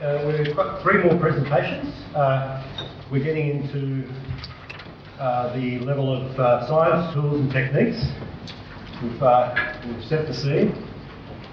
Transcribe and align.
Uh, 0.00 0.32
we've 0.46 0.54
got 0.54 0.80
three 0.80 1.02
more 1.02 1.18
presentations. 1.18 1.92
Uh, 2.14 2.62
we're 3.10 3.24
getting 3.24 3.50
into 3.50 4.08
uh, 5.18 5.52
the 5.56 5.80
level 5.80 6.14
of 6.14 6.38
uh, 6.38 6.68
science, 6.68 7.12
tools 7.12 7.40
and 7.40 7.50
techniques. 7.50 8.06
We've, 9.02 9.20
uh, 9.20 9.52
we've 9.88 10.04
set 10.04 10.28
the 10.28 10.34
scene 10.34 10.70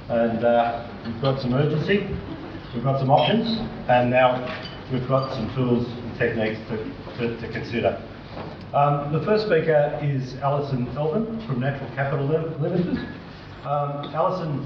and 0.10 0.46
uh, 0.46 0.88
we've 1.08 1.20
got 1.24 1.42
some 1.42 1.56
urgency, 1.56 2.06
we've 2.76 2.84
got 2.84 3.00
some 3.00 3.10
options, 3.10 3.48
and 3.90 4.12
now 4.12 4.38
we've 4.94 5.08
got 5.08 5.34
some 5.34 5.50
tools 5.56 5.88
and 5.88 6.16
techniques 6.20 6.60
to, 6.70 6.78
to, 7.18 7.42
to 7.42 7.52
consider. 7.52 7.98
Um, 8.76 9.12
the 9.12 9.26
first 9.26 9.48
speaker 9.48 10.00
is 10.04 10.36
Alison 10.44 10.88
Elvin 10.96 11.42
from 11.48 11.62
Natural 11.62 11.90
Capital 11.96 12.28
Limited. 12.28 12.98
Um, 13.66 14.14
Alison 14.14 14.64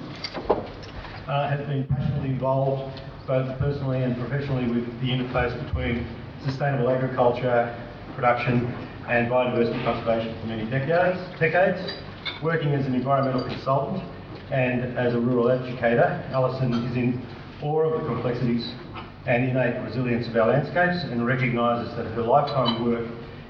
uh, 1.29 1.47
has 1.47 1.65
been 1.65 1.87
passionately 1.87 2.31
involved 2.31 2.99
both 3.29 3.59
personally 3.59 4.01
and 4.01 4.17
professionally 4.17 4.65
with 4.71 4.83
the 5.01 5.07
interface 5.07 5.53
between 5.67 6.03
sustainable 6.43 6.89
agriculture, 6.89 7.77
production 8.15 8.65
and 9.07 9.29
biodiversity 9.29 9.83
conservation 9.83 10.35
for 10.41 10.47
many 10.47 10.67
decades, 10.67 11.19
decades. 11.39 11.79
Working 12.41 12.73
as 12.73 12.87
an 12.87 12.95
environmental 12.95 13.47
consultant 13.47 14.03
and 14.51 14.97
as 14.97 15.13
a 15.13 15.19
rural 15.19 15.51
educator, 15.51 16.25
Alison 16.33 16.73
is 16.73 16.95
in 16.97 17.23
awe 17.61 17.81
of 17.81 18.01
the 18.01 18.07
complexities 18.07 18.73
and 19.27 19.47
innate 19.47 19.79
resilience 19.85 20.27
of 20.27 20.35
our 20.35 20.47
landscapes 20.47 21.03
and 21.11 21.23
recognises 21.23 21.95
that 21.97 22.07
her 22.07 22.23
lifetime 22.23 22.83
work 22.83 23.07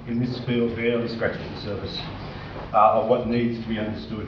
in 0.08 0.20
this 0.20 0.42
field 0.46 0.76
barely 0.76 1.08
scratches 1.08 1.42
the 1.56 1.62
surface 1.62 1.98
uh, 2.74 3.00
of 3.00 3.10
what 3.10 3.28
needs 3.28 3.64
to 3.64 3.70
be 3.70 3.80
understood. 3.80 4.28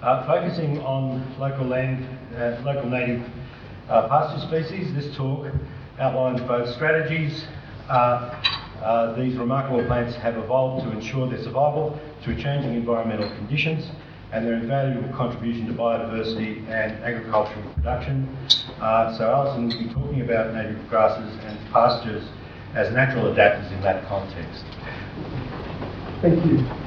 Uh, 0.00 0.24
focusing 0.26 0.78
on 0.80 1.38
local 1.40 1.66
land, 1.66 2.06
uh, 2.36 2.60
local 2.64 2.88
native 2.88 3.20
uh, 3.88 4.08
pasture 4.08 4.46
species, 4.46 4.94
this 4.94 5.14
talk 5.16 5.46
outlines 5.98 6.40
both 6.42 6.68
strategies 6.74 7.46
uh, 7.88 8.42
uh, 8.82 9.14
these 9.14 9.36
remarkable 9.36 9.84
plants 9.86 10.16
have 10.16 10.36
evolved 10.36 10.84
to 10.84 10.90
ensure 10.92 11.28
their 11.28 11.42
survival 11.42 11.98
through 12.22 12.36
changing 12.36 12.74
environmental 12.74 13.28
conditions 13.36 13.90
and 14.32 14.46
their 14.46 14.54
invaluable 14.54 15.14
contribution 15.16 15.66
to 15.66 15.72
biodiversity 15.72 16.66
and 16.68 16.92
agricultural 17.04 17.62
production. 17.74 18.26
Uh, 18.80 19.16
so 19.16 19.30
Alison 19.30 19.68
will 19.68 19.78
be 19.78 19.92
talking 19.92 20.22
about 20.22 20.54
native 20.54 20.88
grasses 20.88 21.32
and 21.44 21.58
pastures 21.70 22.24
as 22.74 22.92
natural 22.92 23.32
adapters 23.32 23.70
in 23.72 23.80
that 23.82 24.04
context. 24.06 24.64
Thank 26.22 26.44
you. 26.46 26.81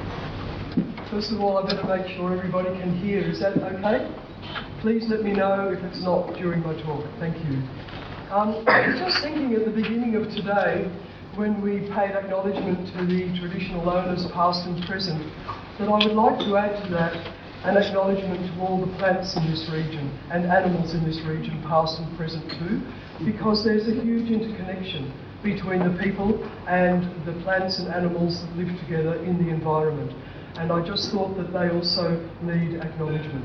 First 1.16 1.32
of 1.32 1.40
all, 1.40 1.56
I 1.56 1.62
better 1.64 1.88
make 1.88 2.14
sure 2.14 2.36
everybody 2.36 2.68
can 2.78 2.94
hear. 2.94 3.22
Is 3.22 3.40
that 3.40 3.56
okay? 3.56 4.04
Please 4.82 5.08
let 5.08 5.22
me 5.22 5.32
know 5.32 5.72
if 5.72 5.82
it's 5.82 6.02
not 6.02 6.34
during 6.34 6.60
my 6.60 6.76
talk. 6.82 7.08
Thank 7.18 7.40
you. 7.48 7.56
Um, 8.28 8.60
I 8.68 8.84
was 8.92 9.00
just 9.00 9.24
thinking 9.24 9.54
at 9.54 9.64
the 9.64 9.72
beginning 9.72 10.14
of 10.16 10.28
today, 10.28 10.92
when 11.34 11.62
we 11.62 11.88
paid 11.96 12.12
acknowledgement 12.12 12.92
to 12.92 13.06
the 13.08 13.32
traditional 13.32 13.88
owners, 13.88 14.28
past 14.34 14.68
and 14.68 14.76
present, 14.84 15.24
that 15.80 15.88
I 15.88 16.04
would 16.04 16.12
like 16.12 16.36
to 16.44 16.58
add 16.58 16.84
to 16.84 16.90
that 16.92 17.16
an 17.64 17.78
acknowledgement 17.78 18.52
to 18.52 18.60
all 18.60 18.84
the 18.84 18.92
plants 18.98 19.38
in 19.40 19.50
this 19.50 19.70
region 19.72 20.12
and 20.30 20.44
animals 20.44 20.92
in 20.92 21.02
this 21.02 21.24
region, 21.24 21.64
past 21.64 21.98
and 21.98 22.12
present 22.18 22.44
too, 22.60 22.84
because 23.24 23.64
there's 23.64 23.88
a 23.88 24.04
huge 24.04 24.28
interconnection 24.28 25.16
between 25.42 25.80
the 25.80 25.96
people 25.96 26.44
and 26.68 27.08
the 27.24 27.32
plants 27.42 27.78
and 27.78 27.88
animals 27.88 28.42
that 28.42 28.56
live 28.56 28.68
together 28.84 29.16
in 29.24 29.40
the 29.40 29.48
environment. 29.48 30.12
And 30.58 30.72
I 30.72 30.82
just 30.86 31.10
thought 31.12 31.36
that 31.36 31.52
they 31.52 31.68
also 31.68 32.18
need 32.42 32.80
acknowledgement. 32.80 33.44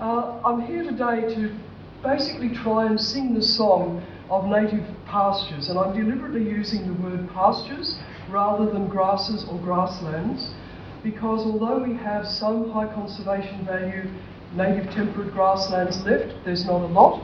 Uh, 0.00 0.40
I'm 0.44 0.62
here 0.62 0.82
today 0.82 1.34
to 1.34 1.54
basically 2.02 2.48
try 2.54 2.86
and 2.86 2.98
sing 2.98 3.34
the 3.34 3.42
song 3.42 4.02
of 4.30 4.46
native 4.46 4.86
pastures, 5.06 5.68
and 5.68 5.78
I'm 5.78 5.94
deliberately 5.94 6.42
using 6.42 6.86
the 6.86 7.02
word 7.02 7.28
pastures 7.30 7.98
rather 8.30 8.70
than 8.70 8.88
grasses 8.88 9.44
or 9.50 9.58
grasslands 9.60 10.54
because 11.02 11.44
although 11.44 11.82
we 11.82 11.94
have 11.94 12.26
some 12.26 12.70
high 12.70 12.92
conservation 12.94 13.64
value 13.66 14.10
native 14.56 14.90
temperate 14.94 15.32
grasslands 15.34 16.02
left, 16.04 16.32
there's 16.44 16.64
not 16.64 16.80
a 16.80 16.86
lot, 16.86 17.22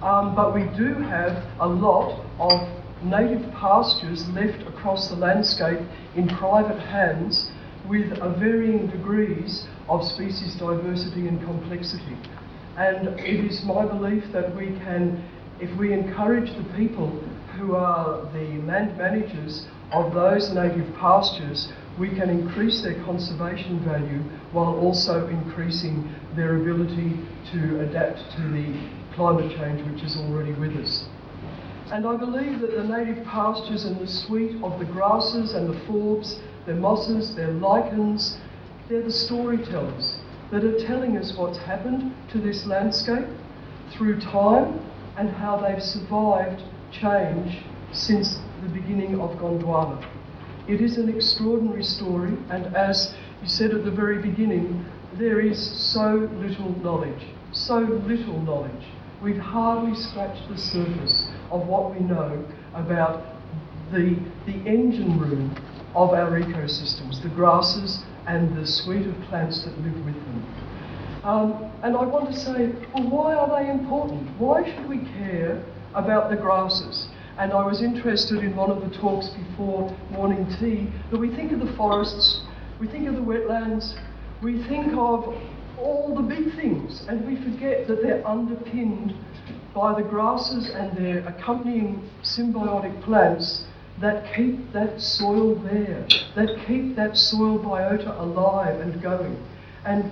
um, 0.00 0.34
but 0.34 0.54
we 0.54 0.62
do 0.76 0.94
have 0.94 1.44
a 1.60 1.68
lot 1.68 2.24
of 2.38 2.66
native 3.04 3.42
pastures 3.52 4.26
left 4.30 4.66
across 4.66 5.08
the 5.08 5.16
landscape 5.16 5.78
in 6.16 6.26
private 6.28 6.78
hands 6.78 7.50
with 7.88 8.10
varying 8.38 8.86
degrees 8.88 9.66
of 9.88 10.04
species 10.04 10.54
diversity 10.58 11.26
and 11.26 11.40
complexity. 11.44 12.16
And 12.76 13.08
it 13.18 13.44
is 13.44 13.64
my 13.64 13.86
belief 13.86 14.24
that 14.32 14.54
we 14.54 14.66
can, 14.84 15.24
if 15.60 15.76
we 15.78 15.92
encourage 15.92 16.50
the 16.56 16.64
people 16.76 17.08
who 17.56 17.74
are 17.74 18.30
the 18.32 18.62
land 18.66 18.96
managers 18.96 19.66
of 19.92 20.12
those 20.14 20.52
native 20.52 20.94
pastures, 20.96 21.72
we 21.98 22.10
can 22.10 22.30
increase 22.30 22.82
their 22.82 23.02
conservation 23.04 23.82
value 23.84 24.22
while 24.52 24.78
also 24.78 25.26
increasing 25.28 26.14
their 26.36 26.56
ability 26.56 27.18
to 27.50 27.80
adapt 27.80 28.18
to 28.36 28.42
the 28.52 28.88
climate 29.16 29.50
change 29.58 29.84
which 29.90 30.04
is 30.04 30.16
already 30.16 30.52
with 30.52 30.76
us. 30.76 31.08
And 31.90 32.06
I 32.06 32.16
believe 32.16 32.60
that 32.60 32.76
the 32.76 32.84
native 32.84 33.24
pastures 33.24 33.84
and 33.86 33.98
the 33.98 34.06
suite 34.06 34.62
of 34.62 34.78
the 34.78 34.84
grasses 34.84 35.54
and 35.54 35.68
the 35.68 35.80
forbs, 35.86 36.38
their 36.68 36.76
mosses, 36.76 37.34
their 37.34 37.50
lichens, 37.50 38.36
they're 38.90 39.02
the 39.02 39.10
storytellers 39.10 40.18
that 40.50 40.62
are 40.62 40.78
telling 40.86 41.16
us 41.16 41.32
what's 41.34 41.56
happened 41.56 42.14
to 42.30 42.38
this 42.38 42.66
landscape 42.66 43.24
through 43.90 44.20
time 44.20 44.78
and 45.16 45.30
how 45.30 45.56
they've 45.56 45.82
survived 45.82 46.62
change 46.92 47.64
since 47.92 48.38
the 48.62 48.68
beginning 48.68 49.18
of 49.18 49.30
Gondwana. 49.38 50.06
It 50.68 50.82
is 50.82 50.98
an 50.98 51.08
extraordinary 51.08 51.82
story, 51.82 52.36
and 52.50 52.66
as 52.76 53.14
you 53.40 53.48
said 53.48 53.70
at 53.70 53.86
the 53.86 53.90
very 53.90 54.20
beginning, 54.20 54.84
there 55.14 55.40
is 55.40 55.58
so 55.90 56.28
little 56.34 56.78
knowledge, 56.82 57.28
so 57.50 57.78
little 57.78 58.42
knowledge. 58.42 58.84
We've 59.22 59.38
hardly 59.38 59.98
scratched 59.98 60.46
the 60.50 60.58
surface 60.58 61.30
of 61.50 61.66
what 61.66 61.94
we 61.94 62.00
know 62.00 62.44
about 62.74 63.24
the, 63.90 64.18
the 64.44 64.52
engine 64.66 65.18
room 65.18 65.56
of 65.98 66.10
our 66.14 66.30
ecosystems, 66.40 67.20
the 67.22 67.28
grasses 67.30 67.98
and 68.28 68.56
the 68.56 68.64
suite 68.64 69.04
of 69.06 69.14
plants 69.22 69.64
that 69.64 69.76
live 69.78 70.04
with 70.04 70.14
them. 70.14 70.46
Um, 71.24 71.72
and 71.82 71.96
I 71.96 72.04
want 72.04 72.30
to 72.30 72.38
say, 72.38 72.70
well, 72.94 73.10
why 73.10 73.34
are 73.34 73.60
they 73.60 73.68
important? 73.68 74.30
Why 74.38 74.62
should 74.62 74.88
we 74.88 74.98
care 75.18 75.60
about 75.94 76.30
the 76.30 76.36
grasses? 76.36 77.08
And 77.36 77.52
I 77.52 77.66
was 77.66 77.82
interested 77.82 78.44
in 78.44 78.54
one 78.54 78.70
of 78.70 78.80
the 78.80 78.96
talks 78.96 79.28
before 79.30 79.90
morning 80.10 80.46
tea 80.60 80.88
that 81.10 81.18
we 81.18 81.34
think 81.34 81.50
of 81.50 81.58
the 81.58 81.72
forests, 81.76 82.42
we 82.78 82.86
think 82.86 83.08
of 83.08 83.14
the 83.14 83.20
wetlands, 83.20 83.98
we 84.40 84.62
think 84.68 84.92
of 84.92 85.34
all 85.78 86.14
the 86.14 86.22
big 86.22 86.54
things, 86.54 87.06
and 87.08 87.26
we 87.26 87.34
forget 87.42 87.88
that 87.88 88.02
they're 88.02 88.26
underpinned 88.26 89.14
by 89.74 90.00
the 90.00 90.08
grasses 90.08 90.70
and 90.70 90.96
their 90.96 91.26
accompanying 91.26 92.08
symbiotic 92.22 93.02
plants 93.02 93.64
that 94.00 94.34
keep 94.34 94.72
that 94.72 95.00
soil 95.00 95.54
there, 95.56 96.06
that 96.36 96.64
keep 96.66 96.94
that 96.96 97.16
soil 97.16 97.58
biota 97.58 98.18
alive 98.20 98.80
and 98.80 99.02
going. 99.02 99.36
And 99.84 100.10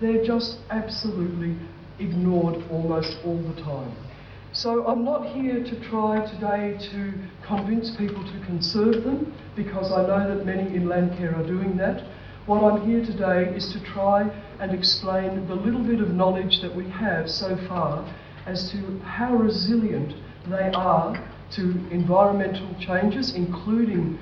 they're 0.00 0.24
just 0.24 0.58
absolutely 0.70 1.56
ignored 1.98 2.62
almost 2.70 3.16
all 3.24 3.38
the 3.38 3.62
time. 3.62 3.94
So 4.52 4.86
I'm 4.86 5.02
not 5.02 5.34
here 5.34 5.64
to 5.64 5.88
try 5.88 6.26
today 6.26 6.76
to 6.90 7.14
convince 7.46 7.96
people 7.96 8.22
to 8.22 8.46
conserve 8.46 9.02
them 9.04 9.32
because 9.56 9.90
I 9.90 10.06
know 10.06 10.36
that 10.36 10.44
many 10.44 10.74
in 10.74 10.84
Landcare 10.84 11.38
are 11.38 11.46
doing 11.46 11.76
that. 11.78 12.04
What 12.44 12.62
I'm 12.62 12.86
here 12.86 13.02
today 13.04 13.44
is 13.56 13.72
to 13.72 13.80
try 13.94 14.28
and 14.60 14.74
explain 14.74 15.46
the 15.46 15.54
little 15.54 15.82
bit 15.82 16.00
of 16.00 16.10
knowledge 16.10 16.60
that 16.60 16.74
we 16.74 16.88
have 16.90 17.30
so 17.30 17.56
far 17.68 18.06
as 18.44 18.70
to 18.72 18.98
how 19.00 19.34
resilient 19.36 20.14
they 20.48 20.70
are 20.74 21.16
to 21.56 21.62
environmental 21.90 22.74
changes, 22.80 23.34
including 23.34 24.18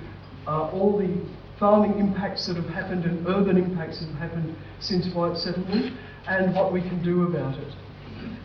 uh, 0.46 0.70
all 0.70 0.98
the 0.98 1.10
farming 1.58 1.98
impacts 1.98 2.46
that 2.46 2.56
have 2.56 2.66
happened 2.66 3.04
and 3.04 3.26
urban 3.26 3.56
impacts 3.56 4.00
that 4.00 4.06
have 4.06 4.30
happened 4.30 4.56
since 4.80 5.12
white 5.14 5.36
settlement, 5.36 5.96
and 6.26 6.54
what 6.54 6.72
we 6.72 6.80
can 6.80 7.02
do 7.02 7.24
about 7.24 7.58
it. 7.58 7.72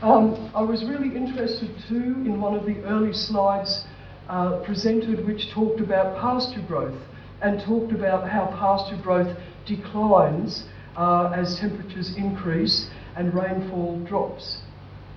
Um, 0.02 0.52
I 0.54 0.62
was 0.62 0.84
really 0.86 1.16
interested 1.16 1.70
too 1.88 2.24
in 2.26 2.40
one 2.42 2.56
of 2.56 2.66
the 2.66 2.82
early 2.84 3.14
slides 3.14 3.86
uh, 4.30 4.62
presented, 4.66 5.26
which 5.26 5.52
talked 5.54 5.80
about 5.80 6.20
pasture 6.20 6.64
growth 6.68 7.00
and 7.42 7.62
talked 7.62 7.92
about 7.92 8.28
how 8.30 8.48
pasture 8.48 9.02
growth 9.02 9.38
declines 9.66 10.66
uh, 10.96 11.32
as 11.36 11.60
temperatures 11.60 12.16
increase 12.18 12.90
and 13.16 13.34
rainfall 13.34 14.04
drops. 14.06 14.60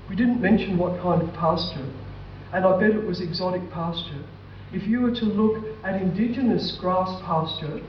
We 0.09 0.17
didn't 0.17 0.41
mention 0.41 0.79
what 0.79 1.01
kind 1.01 1.23
of 1.23 1.33
pasture, 1.35 1.87
and 2.53 2.65
I 2.65 2.79
bet 2.79 2.91
it 2.91 3.07
was 3.07 3.21
exotic 3.21 3.71
pasture. 3.71 4.25
If 4.73 4.87
you 4.87 5.01
were 5.01 5.15
to 5.15 5.25
look 5.25 5.65
at 5.85 6.01
indigenous 6.01 6.73
grass 6.73 7.21
pasture, 7.23 7.81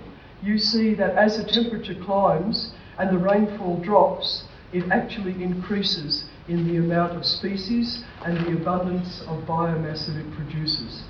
you 0.42 0.58
see 0.58 0.94
that 0.96 1.16
as 1.16 1.38
the 1.38 1.44
temperature 1.44 1.96
climbs 1.96 2.72
and 2.98 3.10
the 3.10 3.18
rainfall 3.18 3.78
drops, 3.78 4.44
it 4.72 4.90
actually 4.92 5.42
increases 5.44 6.26
in 6.48 6.68
the 6.68 6.78
amount 6.78 7.14
of 7.14 7.26
species 7.26 8.04
and 8.26 8.38
the 8.46 8.54
abundance 8.54 9.22
of 9.28 9.44
biomass 9.44 10.08
that 10.08 10.16
it 10.16 10.32
produces. 10.36 11.04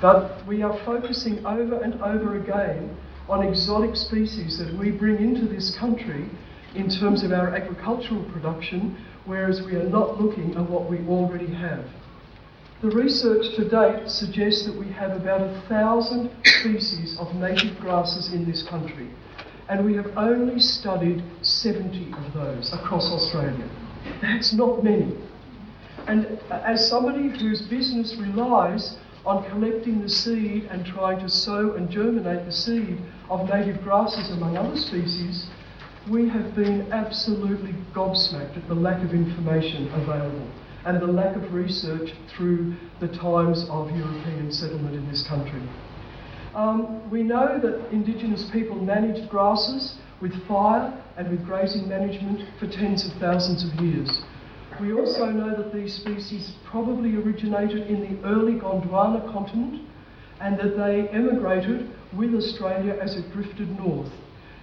But 0.00 0.46
we 0.46 0.62
are 0.62 0.78
focusing 0.84 1.44
over 1.44 1.80
and 1.80 2.00
over 2.02 2.36
again 2.36 2.96
on 3.28 3.46
exotic 3.46 3.96
species 3.96 4.58
that 4.58 4.72
we 4.74 4.90
bring 4.90 5.16
into 5.16 5.46
this 5.46 5.76
country 5.76 6.26
in 6.74 6.88
terms 6.88 7.22
of 7.22 7.32
our 7.32 7.54
agricultural 7.54 8.22
production, 8.24 8.96
whereas 9.24 9.62
we 9.62 9.74
are 9.74 9.88
not 9.88 10.20
looking 10.20 10.54
at 10.54 10.68
what 10.68 10.88
we 10.88 10.98
already 11.08 11.52
have. 11.52 11.84
The 12.80 12.90
research 12.90 13.56
to 13.56 13.68
date 13.68 14.08
suggests 14.08 14.64
that 14.64 14.76
we 14.76 14.86
have 14.92 15.10
about 15.10 15.40
a 15.40 15.62
thousand 15.68 16.30
species 16.44 17.18
of 17.18 17.34
native 17.34 17.76
grasses 17.80 18.32
in 18.32 18.48
this 18.48 18.62
country, 18.62 19.08
and 19.68 19.84
we 19.84 19.94
have 19.94 20.16
only 20.16 20.60
studied 20.60 21.24
70 21.42 22.12
of 22.12 22.32
those 22.34 22.72
across 22.72 23.10
Australia. 23.10 23.68
That's 24.22 24.52
not 24.52 24.84
many. 24.84 25.12
And 26.06 26.38
as 26.50 26.88
somebody 26.88 27.30
whose 27.36 27.62
business 27.62 28.14
relies 28.14 28.96
on 29.26 29.42
collecting 29.50 30.00
the 30.00 30.08
seed 30.08 30.68
and 30.70 30.86
trying 30.86 31.18
to 31.18 31.28
sow 31.28 31.72
and 31.72 31.90
germinate 31.90 32.46
the 32.46 32.52
seed 32.52 33.00
of 33.28 33.48
native 33.48 33.82
grasses 33.82 34.30
among 34.30 34.56
other 34.56 34.76
species, 34.76 35.48
we 36.08 36.28
have 36.28 36.54
been 36.54 36.92
absolutely 36.92 37.74
gobsmacked 37.92 38.56
at 38.56 38.68
the 38.68 38.74
lack 38.74 39.02
of 39.02 39.12
information 39.14 39.88
available 39.94 40.46
and 40.84 41.00
the 41.00 41.06
lack 41.06 41.36
of 41.36 41.52
research 41.52 42.12
through 42.28 42.74
the 43.00 43.08
times 43.08 43.66
of 43.68 43.90
European 43.90 44.52
settlement 44.52 44.94
in 44.94 45.08
this 45.08 45.26
country. 45.26 45.62
Um, 46.54 47.08
we 47.10 47.22
know 47.22 47.58
that 47.60 47.90
Indigenous 47.92 48.48
people 48.50 48.76
managed 48.76 49.28
grasses 49.28 49.98
with 50.20 50.32
fire 50.46 50.92
and 51.16 51.30
with 51.30 51.44
grazing 51.44 51.88
management 51.88 52.48
for 52.58 52.66
tens 52.66 53.06
of 53.06 53.12
thousands 53.20 53.64
of 53.64 53.74
years. 53.80 54.22
We 54.80 54.92
also 54.92 55.26
know 55.26 55.56
that 55.56 55.72
these 55.72 55.94
species 55.94 56.52
probably 56.64 57.16
originated 57.16 57.88
in 57.88 58.00
the 58.00 58.26
early 58.26 58.54
Gondwana 58.54 59.30
continent 59.32 59.82
and 60.40 60.58
that 60.58 60.76
they 60.76 61.08
emigrated 61.08 61.90
with 62.16 62.34
Australia 62.34 62.96
as 63.00 63.16
it 63.16 63.30
drifted 63.32 63.76
north. 63.78 64.12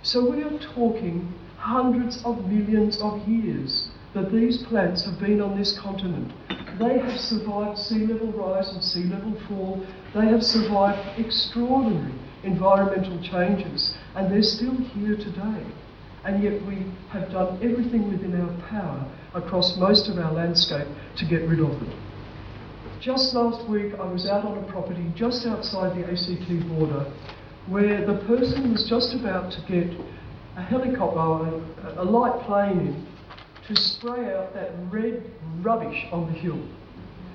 So 0.04 0.30
we 0.30 0.44
are 0.44 0.58
talking 0.74 1.34
hundreds 1.58 2.24
of 2.24 2.46
millions 2.46 2.98
of 3.02 3.28
years 3.28 3.90
that 4.16 4.32
these 4.32 4.64
plants 4.64 5.06
have 5.06 5.20
been 5.20 5.42
on 5.42 5.58
this 5.58 5.78
continent. 5.78 6.32
They 6.80 6.98
have 7.00 7.20
survived 7.20 7.78
sea 7.78 8.08
level 8.08 8.32
rise 8.32 8.70
and 8.70 8.84
sea 8.84 9.04
level 9.04 9.38
fall. 9.48 9.86
They 10.16 10.26
have 10.28 10.42
survived 10.42 11.20
extraordinary 11.20 12.14
environmental 12.44 13.22
changes 13.22 13.94
and 14.16 14.32
they're 14.32 14.42
still 14.42 14.76
here 14.76 15.18
today 15.18 15.66
and 16.24 16.42
yet 16.42 16.66
we 16.66 16.86
have 17.10 17.30
done 17.32 17.60
everything 17.62 18.12
within 18.12 18.40
our 18.40 18.70
power 18.70 19.06
across 19.34 19.78
most 19.78 20.10
of 20.10 20.18
our 20.18 20.34
landscape 20.34 20.88
to 21.18 21.26
get 21.26 21.48
rid 21.48 21.60
of 21.60 21.70
them. 21.70 22.02
Just 23.02 23.36
last 23.36 23.70
week, 23.70 23.94
I 24.00 24.12
was 24.12 24.28
out 24.28 24.46
on 24.46 24.58
a 24.58 24.72
property 24.72 25.12
just 25.16 25.46
outside 25.46 25.96
the 25.96 26.08
ACT 26.10 26.68
border 26.70 27.12
where 27.68 28.06
the 28.06 28.18
person 28.26 28.72
was 28.72 28.88
just 28.88 29.14
about 29.14 29.52
to 29.52 29.62
get 29.68 29.92
a 30.56 30.62
helicopter, 30.62 31.62
a, 31.84 32.02
a 32.02 32.06
light 32.06 32.42
plane 32.46 32.80
in, 32.80 33.15
to 33.68 33.76
spray 33.76 34.34
out 34.34 34.54
that 34.54 34.72
red 34.92 35.24
rubbish 35.62 36.06
on 36.12 36.32
the 36.32 36.40
hill. 36.40 36.62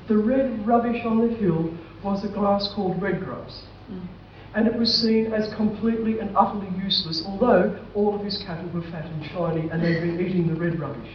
The 0.08 0.16
red 0.16 0.66
rubbish 0.66 1.04
on 1.04 1.26
the 1.26 1.34
hill 1.34 1.76
was 2.04 2.24
a 2.24 2.28
grass 2.28 2.72
called 2.74 3.00
red 3.02 3.20
grass. 3.20 3.62
Mm 3.90 4.06
and 4.54 4.66
it 4.66 4.74
was 4.74 4.92
seen 4.92 5.32
as 5.32 5.52
completely 5.54 6.18
and 6.18 6.36
utterly 6.36 6.68
useless, 6.82 7.22
although 7.24 7.78
all 7.94 8.14
of 8.14 8.24
his 8.24 8.42
cattle 8.44 8.68
were 8.70 8.82
fat 8.90 9.04
and 9.04 9.24
shiny 9.26 9.68
and 9.70 9.82
they'd 9.82 10.00
been 10.00 10.20
eating 10.20 10.48
the 10.52 10.58
red 10.58 10.78
rubbish. 10.80 11.10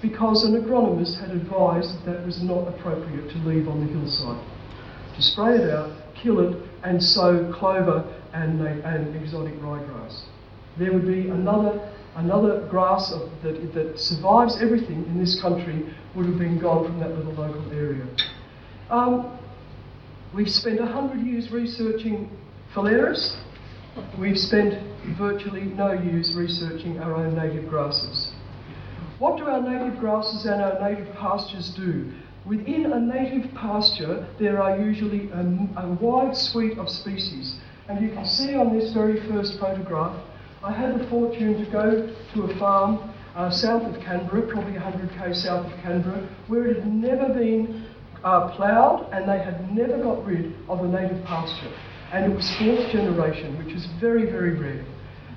Because 0.00 0.44
an 0.44 0.54
agronomist 0.60 1.20
had 1.20 1.30
advised 1.30 1.94
that 1.94 2.12
that 2.12 2.26
was 2.26 2.42
not 2.42 2.68
appropriate 2.68 3.30
to 3.30 3.38
leave 3.38 3.68
on 3.68 3.84
the 3.84 3.92
hillside. 3.92 4.44
To 5.16 5.22
spray 5.22 5.56
it 5.56 5.70
out, 5.70 5.92
kill 6.14 6.40
it, 6.40 6.56
and 6.84 7.02
sow 7.02 7.52
clover 7.52 8.04
and, 8.32 8.60
and 8.60 9.14
exotic 9.16 9.54
ryegrass. 9.60 10.22
There 10.78 10.92
would 10.92 11.06
be 11.06 11.28
another, 11.28 11.91
another 12.16 12.66
grass 12.68 13.12
of, 13.12 13.30
that, 13.42 13.72
that 13.74 13.98
survives 13.98 14.60
everything 14.60 15.04
in 15.06 15.18
this 15.18 15.40
country 15.40 15.86
would 16.14 16.26
have 16.26 16.38
been 16.38 16.58
gone 16.58 16.84
from 16.84 17.00
that 17.00 17.10
little 17.16 17.32
local 17.32 17.72
area. 17.72 18.06
Um, 18.90 19.38
we've 20.34 20.50
spent 20.50 20.80
100 20.80 21.26
years 21.26 21.50
researching 21.50 22.30
Phalaris, 22.74 23.36
we've 24.18 24.38
spent 24.38 24.74
virtually 25.18 25.62
no 25.62 25.92
years 25.92 26.34
researching 26.34 26.98
our 27.00 27.14
own 27.14 27.34
native 27.34 27.68
grasses. 27.68 28.32
What 29.18 29.36
do 29.36 29.44
our 29.44 29.60
native 29.60 30.00
grasses 30.00 30.46
and 30.46 30.62
our 30.62 30.80
native 30.90 31.14
pastures 31.14 31.70
do? 31.76 32.12
Within 32.46 32.92
a 32.92 32.98
native 32.98 33.52
pasture, 33.54 34.26
there 34.40 34.60
are 34.60 34.78
usually 34.78 35.30
a, 35.30 35.40
a 35.76 35.92
wide 36.00 36.36
suite 36.36 36.76
of 36.76 36.88
species. 36.88 37.56
And 37.88 38.04
you 38.04 38.12
can 38.12 38.24
see 38.24 38.54
on 38.54 38.76
this 38.76 38.92
very 38.92 39.20
first 39.28 39.60
photograph, 39.60 40.16
I 40.64 40.72
had 40.72 40.98
the 40.98 41.08
fortune 41.08 41.64
to 41.64 41.70
go 41.70 42.14
to 42.34 42.42
a 42.42 42.58
farm 42.58 43.12
uh, 43.34 43.50
south 43.50 43.82
of 43.82 44.00
Canberra, 44.02 44.42
probably 44.50 44.74
100k 44.74 45.34
south 45.34 45.66
of 45.66 45.72
Canberra, 45.80 46.28
where 46.46 46.66
it 46.66 46.76
had 46.76 46.86
never 46.86 47.32
been 47.34 47.86
uh, 48.22 48.54
ploughed 48.56 49.08
and 49.12 49.28
they 49.28 49.42
had 49.42 49.74
never 49.74 50.00
got 50.02 50.24
rid 50.24 50.54
of 50.68 50.78
the 50.78 50.88
native 50.88 51.24
pasture 51.24 51.72
and 52.12 52.30
it 52.30 52.36
was 52.36 52.48
fourth 52.58 52.92
generation, 52.92 53.56
which 53.64 53.74
is 53.74 53.86
very, 53.98 54.30
very 54.30 54.56
rare. 54.58 54.84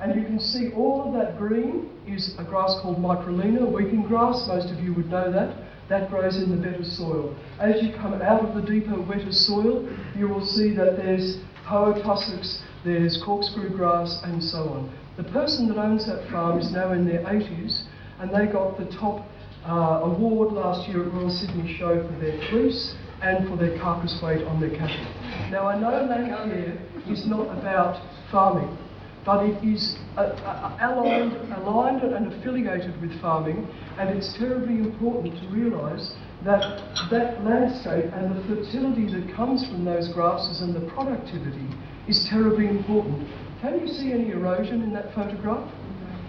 And 0.01 0.13
you 0.13 0.27
can 0.27 0.39
see 0.39 0.72
all 0.75 1.07
of 1.07 1.13
that 1.13 1.38
green 1.38 1.89
is 2.06 2.36
a 2.38 2.44
grass 2.44 2.77
called 2.81 2.98
Microlaena, 2.98 3.72
weeping 3.72 4.04
grass, 4.04 4.45
most 4.48 4.72
of 4.72 4.83
you 4.83 4.94
would 4.94 5.10
know 5.10 5.31
that. 5.31 5.56
That 5.88 6.10
grows 6.10 6.36
in 6.36 6.50
the 6.50 6.57
better 6.57 6.83
soil. 6.83 7.36
As 7.60 7.81
you 7.81 7.94
come 7.94 8.13
out 8.13 8.44
of 8.44 8.56
the 8.56 8.62
deeper, 8.62 9.00
wetter 9.00 9.31
soil, 9.31 9.88
you 10.18 10.27
will 10.27 10.45
see 10.45 10.75
that 10.75 10.98
there's 10.98 11.38
poa 11.66 11.94
tussocks, 12.04 12.62
there's 12.83 13.22
corkscrew 13.24 13.69
grass, 13.69 14.19
and 14.24 14.44
so 14.44 14.68
on. 14.69 15.05
The 15.18 15.24
person 15.24 15.70
that 15.70 15.78
owns 15.78 16.06
that 16.08 16.30
farm 16.30 16.60
is 16.60 16.72
now 16.74 16.92
in 16.92 17.08
their 17.08 17.24
80s, 17.24 17.84
and 18.20 18.30
they 18.36 18.52
got 18.52 18.78
the 18.78 18.86
top 18.98 19.26
uh, 19.66 20.02
award 20.04 20.52
last 20.52 20.90
year 20.90 21.06
at 21.06 21.14
Royal 21.14 21.30
Sydney 21.30 21.74
Show 21.80 22.06
for 22.06 22.20
their 22.20 22.38
fleece 22.50 22.96
and 23.22 23.48
for 23.48 23.56
their 23.56 23.80
carcass 23.80 24.20
weight 24.22 24.44
on 24.44 24.60
their 24.60 24.72
cattle. 24.72 25.08
Now, 25.52 25.68
I 25.68 25.80
know 25.80 26.04
land 26.04 26.28
care 26.52 26.78
is 27.10 27.26
not 27.28 27.48
about 27.58 27.96
farming, 28.30 28.78
but 29.26 29.46
it 29.46 29.64
is 29.64 29.98
uh, 30.18 30.36
uh, 30.44 30.78
aligned, 30.82 31.34
aligned 31.54 32.04
and 32.04 32.34
affiliated 32.34 33.00
with 33.02 33.20
farming, 33.22 33.68
and 33.98 34.10
it's 34.10 34.38
terribly 34.38 34.80
important 34.80 35.34
to 35.40 35.48
realise 35.48 36.14
that 36.44 36.84
that 37.10 37.44
landscape 37.44 38.12
and 38.14 38.36
the 38.36 38.42
fertility 38.46 39.08
that 39.08 39.34
comes 39.34 39.66
from 39.66 39.86
those 39.86 40.10
grasses 40.14 40.62
and 40.62 40.75
the 40.75 40.92
productivity 40.92 41.68
is 42.08 42.28
terribly 42.30 42.68
important. 42.68 43.28
Can 43.65 43.79
you 43.79 43.88
see 43.91 44.12
any 44.12 44.29
erosion 44.29 44.84
in 44.84 44.93
that 44.93 45.12
photograph? 45.15 45.67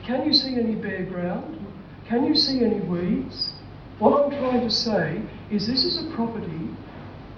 Can 0.06 0.24
you 0.24 0.32
see 0.32 0.54
any 0.54 0.74
bare 0.74 1.04
ground? 1.04 1.60
Can 2.08 2.24
you 2.24 2.34
see 2.34 2.64
any 2.64 2.80
weeds? 2.80 3.52
What 3.98 4.24
I'm 4.24 4.30
trying 4.30 4.62
to 4.62 4.70
say 4.70 5.20
is 5.50 5.66
this 5.66 5.84
is 5.84 6.02
a 6.02 6.16
property 6.16 6.70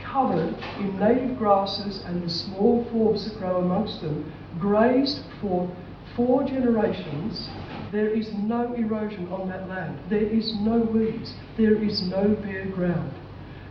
covered 0.00 0.54
in 0.78 1.00
native 1.00 1.36
grasses 1.36 2.00
and 2.06 2.22
the 2.22 2.30
small 2.30 2.84
forbs 2.92 3.28
that 3.28 3.40
grow 3.40 3.60
amongst 3.60 4.00
them, 4.00 4.32
grazed 4.60 5.18
for 5.40 5.68
four 6.14 6.44
generations, 6.44 7.48
there 7.90 8.08
is 8.08 8.30
no 8.34 8.74
erosion 8.74 9.26
on 9.32 9.48
that 9.48 9.68
land. 9.68 9.98
There 10.08 10.22
is 10.22 10.54
no 10.60 10.78
weeds. 10.78 11.34
There 11.56 11.74
is 11.74 12.02
no 12.02 12.36
bare 12.36 12.70
ground. 12.70 13.12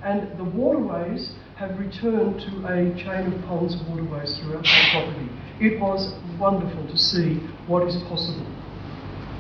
And 0.04 0.38
the 0.38 0.44
waterways 0.44 1.32
have 1.56 1.80
returned 1.80 2.42
to 2.42 2.68
a 2.68 2.94
chain 3.02 3.32
of 3.32 3.46
ponds 3.46 3.76
and 3.76 3.88
waterways 3.88 4.38
throughout 4.40 4.64
the 4.64 4.88
property. 4.92 5.30
It 5.60 5.80
was 5.80 6.14
wonderful 6.40 6.86
to 6.88 6.98
see 6.98 7.36
what 7.66 7.88
is 7.88 7.96
possible. 8.08 8.46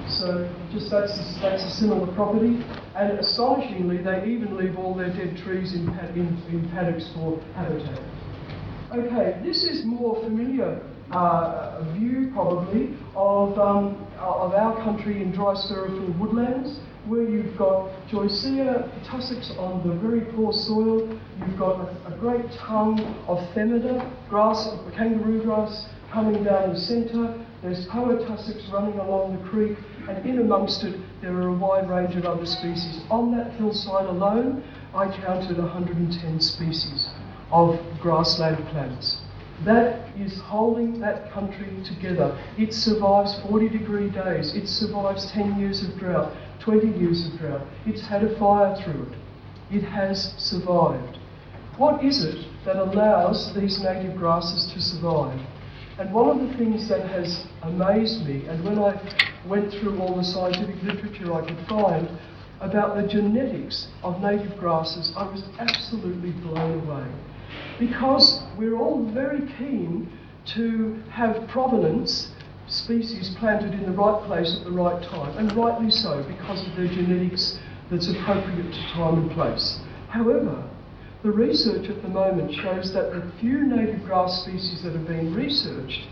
So 0.09 0.49
just 0.71 0.89
that's 0.89 1.13
a, 1.13 1.39
that's 1.41 1.63
a 1.63 1.69
similar 1.69 2.11
property. 2.15 2.63
And 2.95 3.19
astonishingly, 3.19 3.97
they 3.97 4.25
even 4.25 4.57
leave 4.57 4.77
all 4.77 4.95
their 4.95 5.09
dead 5.09 5.37
trees 5.43 5.73
in, 5.73 5.87
in, 6.15 6.41
in 6.49 6.69
paddocks 6.71 7.11
for 7.13 7.39
habitat. 7.53 7.99
Okay, 8.95 9.39
this 9.43 9.63
is 9.63 9.85
more 9.85 10.15
familiar 10.23 10.81
uh, 11.11 11.83
view 11.93 12.31
probably 12.33 12.97
of, 13.15 13.59
um, 13.59 13.95
of 14.17 14.53
our 14.53 14.75
country 14.83 15.21
in 15.21 15.31
dry 15.31 15.53
sclerophyll 15.53 16.17
woodlands 16.17 16.79
where 17.07 17.23
you've 17.23 17.57
got 17.57 17.89
Joycea 18.09 18.89
tussocks 19.09 19.51
on 19.57 19.87
the 19.87 19.95
very 20.01 20.21
poor 20.33 20.51
soil, 20.51 21.07
you've 21.39 21.59
got 21.59 21.79
a, 21.79 22.13
a 22.13 22.17
great 22.17 22.45
tongue 22.59 22.99
of 23.27 23.37
Themeda, 23.55 24.01
grass, 24.29 24.67
kangaroo 24.95 25.43
grass 25.43 25.87
coming 26.11 26.43
down 26.43 26.73
the 26.73 26.79
centre, 26.79 27.43
there's 27.61 27.85
poa 27.87 28.17
tussocks 28.25 28.69
running 28.71 28.99
along 28.99 29.35
the 29.37 29.49
creek, 29.49 29.77
and 30.07 30.25
in 30.25 30.39
amongst 30.39 30.83
it, 30.83 30.99
there 31.21 31.33
are 31.33 31.47
a 31.47 31.53
wide 31.53 31.89
range 31.89 32.15
of 32.15 32.25
other 32.25 32.45
species. 32.45 33.01
On 33.09 33.35
that 33.35 33.51
hillside 33.53 34.05
alone, 34.05 34.63
I 34.93 35.07
counted 35.21 35.57
110 35.57 36.39
species 36.39 37.09
of 37.51 37.79
grassland 38.01 38.57
plants. 38.67 39.21
that 39.65 40.07
is 40.17 40.39
holding 40.41 40.99
that 40.99 41.31
country 41.31 41.67
together. 41.83 42.37
It 42.59 42.73
survives 42.73 43.39
40 43.49 43.69
degree 43.69 44.09
days, 44.09 44.53
it 44.55 44.67
survives 44.67 45.31
10 45.31 45.59
years 45.59 45.83
of 45.83 45.97
drought, 45.97 46.31
20 46.59 46.99
years 46.99 47.25
of 47.25 47.39
drought. 47.39 47.65
It's 47.85 48.05
had 48.05 48.23
a 48.23 48.37
fire 48.37 48.75
through 48.83 49.03
it. 49.03 49.17
It 49.77 49.83
has 49.83 50.33
survived. 50.37 51.17
What 51.77 52.03
is 52.03 52.23
it 52.23 52.45
that 52.65 52.75
allows 52.75 53.53
these 53.55 53.79
native 53.81 54.15
grasses 54.17 54.71
to 54.73 54.81
survive? 54.81 55.39
And 55.99 56.13
one 56.13 56.29
of 56.29 56.47
the 56.47 56.57
things 56.57 56.87
that 56.89 57.07
has 57.09 57.43
amazed 57.63 58.23
me, 58.27 58.45
and 58.45 58.63
when 58.63 58.77
I 58.77 59.01
went 59.47 59.73
through 59.73 59.99
all 59.99 60.15
the 60.15 60.23
scientific 60.23 60.75
literature 60.83 61.33
I 61.33 61.43
could 61.43 61.67
find 61.67 62.07
about 62.59 62.95
the 62.95 63.07
genetics 63.07 63.87
of 64.03 64.21
native 64.21 64.57
grasses, 64.59 65.11
I 65.17 65.23
was 65.23 65.43
absolutely 65.57 66.31
blown 66.31 66.87
away. 66.87 67.07
Because 67.79 68.43
we're 68.59 68.77
all 68.77 69.05
very 69.11 69.41
keen 69.57 70.07
to 70.53 71.01
have 71.09 71.47
provenance, 71.47 72.31
species 72.67 73.35
planted 73.39 73.73
in 73.73 73.83
the 73.83 73.91
right 73.91 74.23
place 74.27 74.55
at 74.55 74.65
the 74.65 74.71
right 74.71 75.01
time, 75.01 75.35
and 75.37 75.51
rightly 75.55 75.89
so, 75.89 76.23
because 76.27 76.67
of 76.67 76.75
their 76.75 76.87
genetics 76.87 77.57
that's 77.89 78.07
appropriate 78.07 78.71
to 78.71 78.81
time 78.93 79.17
and 79.17 79.31
place. 79.31 79.79
However, 80.09 80.63
the 81.23 81.31
research 81.31 81.89
at 81.89 82.01
the 82.03 82.07
moment 82.07 82.53
shows 82.53 82.93
that 82.93 83.11
the 83.11 83.31
few 83.39 83.65
native 83.65 84.03
grass 84.03 84.43
species 84.43 84.83
that 84.83 84.93
have 84.93 85.07
been 85.07 85.33
researched 85.33 86.07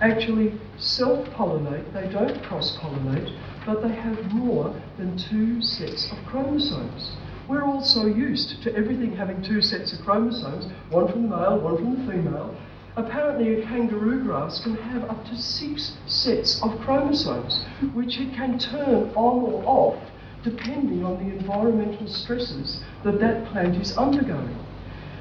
actually 0.00 0.52
self 0.76 1.26
pollinate, 1.30 1.92
they 1.94 2.08
don't 2.08 2.42
cross 2.42 2.76
pollinate, 2.78 3.34
but 3.64 3.80
they 3.80 3.94
have 3.94 4.32
more 4.32 4.74
than 4.98 5.16
two 5.16 5.62
sets 5.62 6.12
of 6.12 6.18
chromosomes. 6.26 7.16
We're 7.48 7.64
all 7.64 7.82
so 7.82 8.06
used 8.06 8.62
to 8.62 8.74
everything 8.74 9.16
having 9.16 9.42
two 9.42 9.62
sets 9.62 9.92
of 9.92 10.04
chromosomes, 10.04 10.66
one 10.90 11.10
from 11.10 11.22
the 11.22 11.36
male, 11.36 11.58
one 11.60 11.76
from 11.76 12.06
the 12.06 12.12
female. 12.12 12.56
Apparently, 12.96 13.60
a 13.60 13.66
kangaroo 13.66 14.22
grass 14.22 14.62
can 14.62 14.76
have 14.76 15.04
up 15.10 15.24
to 15.26 15.36
six 15.36 15.96
sets 16.06 16.62
of 16.62 16.78
chromosomes, 16.80 17.64
which 17.92 18.18
it 18.18 18.34
can 18.34 18.58
turn 18.58 19.10
on 19.14 19.42
or 19.42 19.64
off 19.66 20.02
depending 20.44 21.04
on 21.04 21.16
the 21.16 21.34
environmental 21.34 22.06
stresses 22.06 22.82
that 23.02 23.18
that 23.18 23.46
plant 23.46 23.76
is 23.76 23.96
undergoing. 23.96 24.56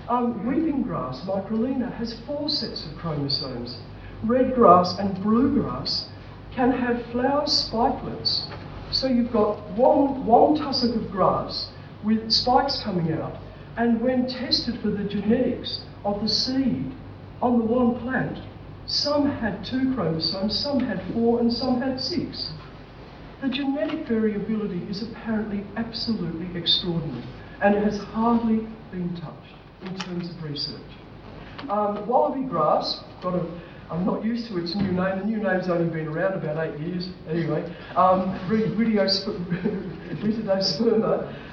Um, 0.09 0.45
weeping 0.45 0.83
grass, 0.83 1.21
Microlaena, 1.21 1.93
has 1.93 2.19
four 2.27 2.49
sets 2.49 2.85
of 2.85 2.97
chromosomes. 2.97 3.77
Red 4.25 4.53
grass 4.53 4.97
and 4.99 5.21
blue 5.23 5.53
grass 5.53 6.07
can 6.53 6.71
have 6.71 7.05
flower 7.11 7.45
spikelets. 7.45 8.47
So 8.91 9.07
you've 9.07 9.31
got 9.31 9.57
one, 9.71 10.25
one 10.25 10.55
tussock 10.55 10.95
of 10.95 11.09
grass 11.09 11.71
with 12.03 12.29
spikes 12.31 12.81
coming 12.83 13.13
out, 13.13 13.37
and 13.77 14.01
when 14.01 14.27
tested 14.27 14.81
for 14.81 14.89
the 14.89 15.05
genetics 15.05 15.79
of 16.03 16.21
the 16.21 16.27
seed 16.27 16.91
on 17.41 17.59
the 17.59 17.65
one 17.65 17.99
plant, 17.99 18.37
some 18.85 19.29
had 19.29 19.63
two 19.63 19.93
chromosomes, 19.95 20.59
some 20.59 20.81
had 20.81 21.01
four, 21.13 21.39
and 21.39 21.51
some 21.51 21.81
had 21.81 21.99
six. 21.99 22.51
The 23.43 23.49
genetic 23.49 24.07
variability 24.07 24.81
is 24.89 25.03
apparently 25.03 25.65
absolutely 25.75 26.57
extraordinary 26.57 27.25
and 27.61 27.75
it 27.75 27.83
has 27.83 27.97
hardly 27.97 28.65
been 28.89 29.13
touched 29.19 29.57
in 29.81 29.97
terms 29.97 30.29
of 30.29 30.41
research. 30.41 30.79
Um, 31.67 32.07
wallaby 32.07 32.47
grass, 32.47 33.03
got 33.21 33.35
a, 33.35 33.45
I'm 33.91 34.05
not 34.05 34.23
used 34.23 34.47
to 34.47 34.57
its 34.59 34.73
new 34.75 34.93
name. 34.93 35.19
The 35.19 35.25
new 35.25 35.43
name's 35.43 35.67
only 35.67 35.89
been 35.93 36.07
around 36.07 36.41
about 36.41 36.65
eight 36.65 36.79
years. 36.79 37.09
Anyway, 37.27 37.69
um, 37.97 38.31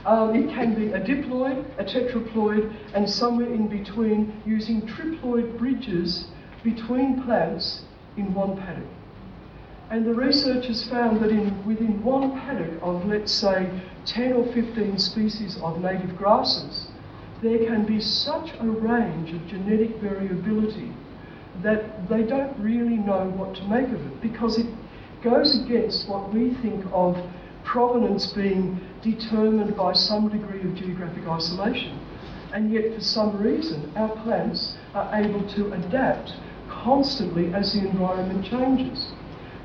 Um, 0.07 0.37
it 0.37 0.49
can 0.55 0.77
be 0.77 0.93
a 0.93 1.01
diploid, 1.01 1.65
a 1.77 1.83
tetraploid, 1.83 2.73
and 2.95 3.11
somewhere 3.11 3.53
in 3.53 3.67
between, 3.67 4.41
using 4.47 4.83
triploid 4.83 5.59
bridges 5.59 6.29
between 6.63 7.21
plants 7.25 7.83
in 8.17 8.33
one 8.33 8.57
paddock. 8.57 8.87
And 9.91 10.07
the 10.07 10.15
researchers 10.15 10.89
found 10.89 11.21
that 11.21 11.31
in, 11.31 11.67
within 11.67 12.01
one 12.05 12.39
paddock 12.39 12.79
of, 12.81 13.05
let's 13.07 13.33
say, 13.33 13.69
10 14.07 14.35
or 14.35 14.45
15 14.53 14.97
species 14.99 15.59
of 15.63 15.81
native 15.83 16.17
grasses, 16.17 16.87
there 17.43 17.59
can 17.59 17.85
be 17.87 18.01
such 18.01 18.53
a 18.61 18.67
range 18.71 19.33
of 19.33 19.45
genetic 19.49 19.97
variability 19.97 20.93
that 21.65 22.09
they 22.09 22.23
don't 22.23 22.57
really 22.61 22.99
know 22.99 23.25
what 23.37 23.57
to 23.57 23.65
make 23.65 23.89
of 23.89 24.01
it 24.01 24.21
because 24.23 24.59
it 24.59 24.67
goes 25.25 25.61
against 25.65 26.09
what 26.09 26.33
we 26.33 26.55
think 26.63 26.85
of 26.93 27.17
provenance 27.65 28.33
being 28.33 28.81
determined 29.03 29.77
by 29.77 29.93
some 29.93 30.29
degree 30.29 30.61
of 30.61 30.75
geographic 30.77 31.27
isolation. 31.27 31.99
And 32.53 32.71
yet, 32.71 32.95
for 32.95 33.01
some 33.01 33.43
reason, 33.43 33.93
our 33.97 34.11
plants 34.23 34.77
are 34.95 35.13
able 35.17 35.49
to 35.55 35.73
adapt 35.73 36.35
constantly 36.69 37.53
as 37.53 37.73
the 37.73 37.81
environment 37.81 38.45
changes 38.45 39.13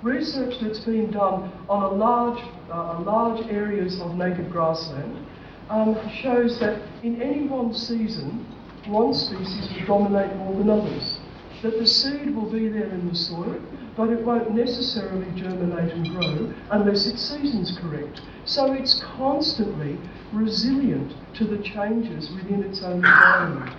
research 0.05 0.53
that's 0.61 0.79
been 0.85 1.09
done 1.09 1.51
on 1.67 1.83
a 1.83 1.89
large, 1.89 2.39
uh, 2.71 3.01
large 3.01 3.43
areas 3.49 3.99
of 3.99 4.15
native 4.15 4.49
grassland 4.51 5.25
um, 5.69 5.97
shows 6.21 6.59
that 6.59 6.79
in 7.03 7.19
any 7.21 7.47
one 7.47 7.73
season, 7.73 8.45
one 8.85 9.13
species 9.15 9.67
will 9.73 9.87
dominate 9.87 10.35
more 10.37 10.53
than 10.53 10.69
others. 10.69 11.17
That 11.63 11.79
the 11.79 11.87
seed 11.87 12.35
will 12.35 12.51
be 12.51 12.69
there 12.69 12.89
in 12.89 13.09
the 13.09 13.15
soil, 13.15 13.59
but 13.97 14.09
it 14.09 14.23
won't 14.23 14.53
necessarily 14.53 15.25
germinate 15.35 15.91
and 15.91 16.07
grow 16.11 16.53
unless 16.69 17.07
its 17.07 17.27
season's 17.27 17.75
correct. 17.79 18.21
So 18.45 18.73
it's 18.73 19.01
constantly 19.17 19.97
resilient 20.31 21.13
to 21.37 21.45
the 21.45 21.57
changes 21.63 22.29
within 22.29 22.61
its 22.61 22.83
own 22.83 22.97
environment. 22.97 23.75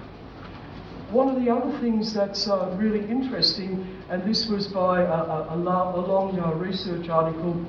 One 1.10 1.28
of 1.28 1.42
the 1.42 1.50
other 1.50 1.78
things 1.78 2.12
that's 2.12 2.48
uh, 2.48 2.75
really 2.76 3.08
interesting, 3.08 3.86
and 4.10 4.25
this 4.28 4.48
was 4.48 4.66
by 4.66 5.02
a, 5.02 5.04
a, 5.04 5.54
a 5.54 5.56
long 5.56 6.38
uh, 6.38 6.52
research 6.54 7.08
article, 7.08 7.64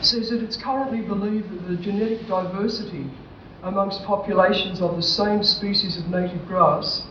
says 0.00 0.30
that 0.30 0.42
it's 0.42 0.56
currently 0.56 1.02
believed 1.02 1.50
that 1.50 1.68
the 1.68 1.76
genetic 1.76 2.26
diversity 2.26 3.10
amongst 3.62 4.02
populations 4.04 4.80
of 4.80 4.96
the 4.96 5.02
same 5.02 5.42
species 5.42 5.96
of 5.96 6.08
native 6.08 6.44
grass 6.46 7.02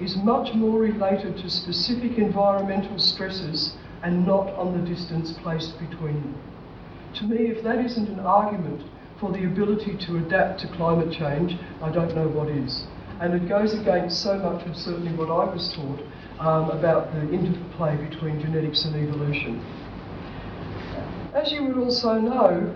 is 0.00 0.16
much 0.16 0.54
more 0.54 0.78
related 0.78 1.36
to 1.38 1.48
specific 1.48 2.18
environmental 2.18 2.98
stresses 2.98 3.74
and 4.02 4.26
not 4.26 4.50
on 4.54 4.78
the 4.78 4.86
distance 4.86 5.32
placed 5.42 5.78
between 5.78 6.20
them. 6.20 6.42
To 7.14 7.24
me, 7.24 7.36
if 7.46 7.62
that 7.64 7.84
isn't 7.84 8.08
an 8.08 8.20
argument 8.20 8.82
for 9.18 9.32
the 9.32 9.44
ability 9.44 9.96
to 10.06 10.18
adapt 10.18 10.60
to 10.60 10.68
climate 10.68 11.12
change, 11.12 11.56
I 11.80 11.90
don't 11.90 12.14
know 12.14 12.28
what 12.28 12.48
is. 12.48 12.84
And 13.20 13.34
it 13.34 13.48
goes 13.48 13.74
against 13.74 14.22
so 14.22 14.38
much 14.38 14.66
of 14.66 14.76
certainly 14.76 15.12
what 15.12 15.30
I 15.30 15.44
was 15.52 15.72
taught 15.74 16.00
um, 16.40 16.70
about 16.70 17.12
the 17.12 17.22
interplay 17.32 17.96
between 17.96 18.40
genetics 18.40 18.84
and 18.84 18.96
evolution. 18.96 19.64
As 21.32 21.52
you 21.52 21.64
would 21.64 21.78
also 21.78 22.18
know, 22.18 22.74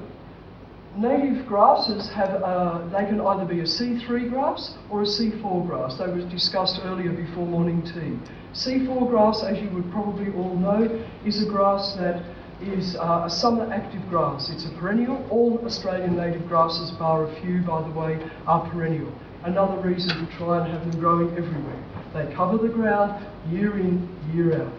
native 0.96 1.46
grasses 1.46 2.08
have, 2.10 2.42
uh, 2.42 2.86
they 2.88 3.06
can 3.06 3.20
either 3.20 3.44
be 3.44 3.60
a 3.60 3.64
C3 3.64 4.30
grass 4.30 4.74
or 4.90 5.02
a 5.02 5.06
C4 5.06 5.66
grass. 5.66 5.96
They 5.98 6.06
were 6.06 6.28
discussed 6.30 6.80
earlier 6.84 7.12
before 7.12 7.46
morning 7.46 7.82
tea. 7.82 8.18
C4 8.54 9.08
grass, 9.08 9.42
as 9.42 9.58
you 9.60 9.70
would 9.70 9.90
probably 9.90 10.32
all 10.34 10.56
know, 10.56 11.04
is 11.24 11.42
a 11.42 11.46
grass 11.46 11.94
that 11.98 12.22
is 12.62 12.96
uh, 12.96 13.24
a 13.26 13.30
summer 13.30 13.72
active 13.72 14.02
grass. 14.08 14.50
It's 14.50 14.66
a 14.66 14.70
perennial. 14.80 15.24
All 15.30 15.60
Australian 15.64 16.16
native 16.16 16.48
grasses, 16.48 16.90
bar 16.92 17.24
a 17.26 17.40
few, 17.40 17.62
by 17.62 17.82
the 17.82 17.94
way, 17.94 18.18
are 18.46 18.68
perennial 18.70 19.12
another 19.44 19.80
reason 19.80 20.08
to 20.08 20.36
try 20.36 20.64
and 20.64 20.72
have 20.72 20.90
them 20.90 21.00
growing 21.00 21.30
everywhere. 21.36 21.84
They 22.14 22.32
cover 22.34 22.58
the 22.58 22.68
ground 22.68 23.24
year 23.50 23.78
in, 23.78 24.08
year 24.32 24.62
out. 24.62 24.72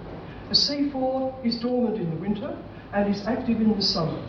A 0.50 0.54
C4 0.54 1.46
is 1.46 1.60
dormant 1.60 1.98
in 1.98 2.10
the 2.10 2.16
winter 2.18 2.58
and 2.94 3.13
is 3.13 3.25
active 3.28 3.62
in 3.62 3.75
the 3.75 3.82
summer. 3.82 4.20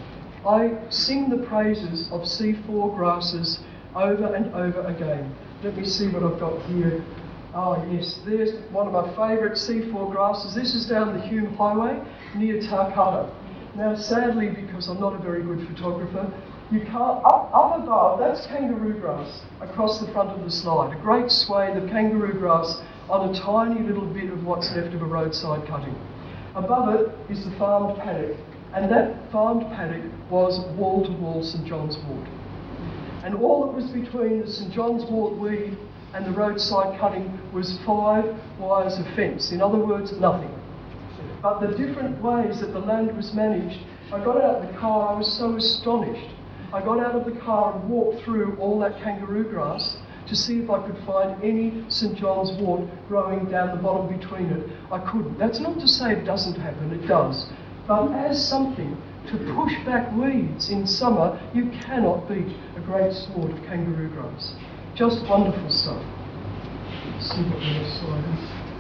I 0.47 0.79
sing 0.91 1.29
the 1.29 1.47
praises 1.47 2.11
of 2.13 2.23
C4 2.23 2.97
grasses 2.97 3.61
over 3.95 4.35
and 4.35 4.55
over 4.55 4.83
again. 4.83 5.35
Let 5.63 5.77
me 5.77 5.85
see 5.85 6.09
what 6.09 6.23
I've 6.23 6.39
got 6.39 6.63
here. 6.67 7.05
Oh, 7.53 7.85
yes, 7.91 8.21
there's 8.25 8.53
one 8.71 8.87
of 8.87 8.93
my 8.93 9.09
favourite 9.11 9.55
C4 9.55 10.11
grasses. 10.11 10.55
This 10.55 10.75
is 10.75 10.87
down 10.87 11.19
the 11.19 11.27
Hume 11.27 11.55
Highway 11.57 12.01
near 12.37 12.61
Tarcutta. 12.61 13.31
Now, 13.75 13.97
sadly, 13.97 14.49
because 14.51 14.89
I'm 14.89 15.01
not 15.01 15.15
a 15.15 15.19
very 15.19 15.43
good 15.43 15.67
photographer, 15.69 16.33
you 16.71 16.81
can't, 16.81 17.25
up, 17.25 17.51
up 17.53 17.83
above, 17.83 18.21
that's 18.21 18.47
kangaroo 18.47 18.95
grass 19.01 19.43
across 19.61 19.99
the 19.99 20.07
front 20.13 20.31
of 20.31 20.45
the 20.45 20.51
slide. 20.51 20.97
A 20.97 21.01
great 21.01 21.31
swathe 21.31 21.77
of 21.77 21.91
kangaroo 21.91 22.39
grass 22.39 22.81
on 23.09 23.35
a 23.35 23.41
tiny 23.41 23.81
little 23.81 24.07
bit 24.07 24.31
of 24.31 24.45
what's 24.45 24.71
left 24.71 24.95
of 24.95 25.03
a 25.03 25.05
roadside 25.05 25.67
cutting. 25.67 25.97
Above 26.55 26.95
it 26.95 27.09
is 27.29 27.45
the 27.45 27.51
farmed 27.59 27.99
paddock, 27.99 28.37
and 28.73 28.91
that 28.91 29.17
farmed 29.33 29.67
paddock 29.75 30.13
was 30.31 30.61
wall 30.77 31.05
to 31.05 31.11
wall 31.13 31.43
St 31.43 31.67
John's 31.67 31.99
wort. 32.07 32.29
And 33.25 33.35
all 33.35 33.67
that 33.67 33.75
was 33.75 33.91
between 33.91 34.43
the 34.43 34.51
St 34.51 34.73
John's 34.73 35.05
wort 35.11 35.37
weed 35.37 35.77
and 36.15 36.25
the 36.25 36.31
roadside 36.31 36.99
cutting 37.01 37.37
was 37.53 37.79
five 37.85 38.25
wires 38.61 38.97
of 38.97 39.07
fence. 39.17 39.51
In 39.51 39.61
other 39.61 39.79
words, 39.79 40.13
nothing. 40.13 40.55
But 41.43 41.61
the 41.61 41.77
different 41.77 42.23
ways 42.23 42.61
that 42.61 42.73
the 42.73 42.79
land 42.79 43.17
was 43.17 43.33
managed, 43.35 43.81
I 44.13 44.23
got 44.25 44.37
out 44.37 44.63
of 44.63 44.73
the 44.73 44.79
car, 44.79 45.15
I 45.15 45.19
was 45.19 45.37
so 45.39 45.57
astonished 45.57 46.31
I 46.73 46.81
got 46.81 47.01
out 47.01 47.17
of 47.17 47.25
the 47.25 47.41
car 47.41 47.75
and 47.75 47.91
walked 47.91 48.23
through 48.23 48.57
all 48.61 48.79
that 48.81 49.03
kangaroo 49.03 49.43
grass 49.51 49.97
to 50.29 50.37
see 50.37 50.61
if 50.61 50.71
I 50.71 50.87
could 50.87 50.97
find 51.05 51.43
any 51.43 51.85
St 51.89 52.17
John's 52.17 52.53
wort 52.63 52.89
growing 53.09 53.47
down 53.51 53.77
the 53.77 53.83
bottom 53.83 54.17
between 54.17 54.47
it. 54.51 54.71
I 54.93 55.01
couldn't. 55.11 55.37
That's 55.37 55.59
not 55.59 55.81
to 55.81 55.89
say 55.89 56.13
it 56.13 56.25
doesn't 56.25 56.55
happen, 56.61 56.93
it 56.93 57.09
does. 57.09 57.51
But 57.89 58.13
as 58.13 58.47
something 58.49 58.97
to 59.27 59.37
push 59.57 59.75
back 59.85 60.17
weeds 60.17 60.71
in 60.71 60.87
summer, 60.87 61.41
you 61.53 61.71
cannot 61.83 62.29
beat 62.29 62.55
a 62.77 62.81
great 62.81 63.13
sward 63.15 63.51
of 63.51 63.59
kangaroo 63.65 64.09
grass. 64.11 64.55
Just 64.95 65.29
wonderful 65.29 65.71
stuff. 65.71 66.03
Let's 67.15 67.31
see 67.31 67.43
what 67.43 67.59
the 67.59 67.91
slide 67.99 68.39
is. 68.39 68.71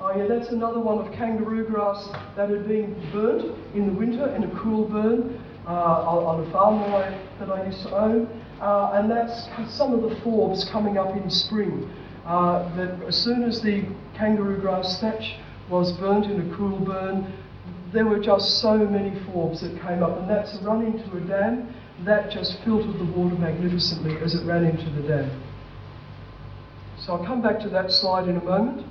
Oh 0.00 0.12
yeah, 0.14 0.26
that's 0.26 0.50
another 0.50 0.80
one 0.80 0.98
of 0.98 1.12
kangaroo 1.14 1.66
grass 1.66 2.06
that 2.36 2.50
had 2.50 2.68
been 2.68 2.94
burnt 3.12 3.56
in 3.74 3.86
the 3.86 3.92
winter 3.92 4.28
in 4.34 4.44
a 4.44 4.60
cool 4.60 4.84
burn 4.84 5.40
uh, 5.68 6.02
on 6.08 6.46
a 6.46 6.50
farm 6.50 6.80
that 6.80 6.94
I, 6.94 7.28
that 7.38 7.50
I 7.50 7.66
used 7.66 7.82
to 7.82 7.96
own. 7.96 8.26
Uh, 8.60 8.92
and 8.94 9.10
that's 9.10 9.46
some 9.76 9.92
of 9.92 10.02
the 10.02 10.16
forbs 10.16 10.68
coming 10.72 10.96
up 10.96 11.14
in 11.14 11.30
spring. 11.30 11.90
Uh, 12.24 12.74
that 12.76 13.00
as 13.06 13.16
soon 13.16 13.42
as 13.42 13.60
the 13.60 13.84
kangaroo 14.16 14.60
grass 14.60 15.00
thatch 15.00 15.36
was 15.70 15.92
burnt 15.92 16.24
in 16.24 16.50
a 16.50 16.56
cool 16.56 16.78
burn, 16.80 17.32
there 17.92 18.06
were 18.06 18.18
just 18.18 18.60
so 18.60 18.78
many 18.78 19.10
forbs 19.26 19.60
that 19.60 19.80
came 19.82 20.02
up, 20.02 20.18
and 20.18 20.28
that's 20.28 20.56
run 20.62 20.84
into 20.84 21.16
a 21.16 21.20
dam. 21.20 21.74
That 22.04 22.30
just 22.30 22.62
filtered 22.64 22.98
the 22.98 23.12
water 23.12 23.34
magnificently 23.34 24.16
as 24.18 24.34
it 24.34 24.44
ran 24.44 24.64
into 24.64 24.90
the 24.90 25.06
dam. 25.06 25.42
So 26.98 27.14
I'll 27.14 27.24
come 27.24 27.42
back 27.42 27.60
to 27.60 27.68
that 27.70 27.90
slide 27.90 28.28
in 28.28 28.36
a 28.36 28.44
moment. 28.44 28.86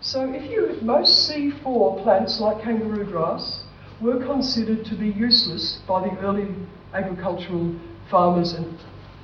So 0.00 0.32
if 0.32 0.50
you 0.50 0.78
most 0.82 1.30
C4 1.30 2.02
plants 2.02 2.40
like 2.40 2.62
kangaroo 2.62 3.04
grass 3.04 3.59
were 4.00 4.24
considered 4.24 4.84
to 4.86 4.94
be 4.94 5.08
useless 5.08 5.80
by 5.86 6.08
the 6.08 6.16
early 6.20 6.48
agricultural 6.94 7.74
farmers 8.10 8.52
and 8.52 8.78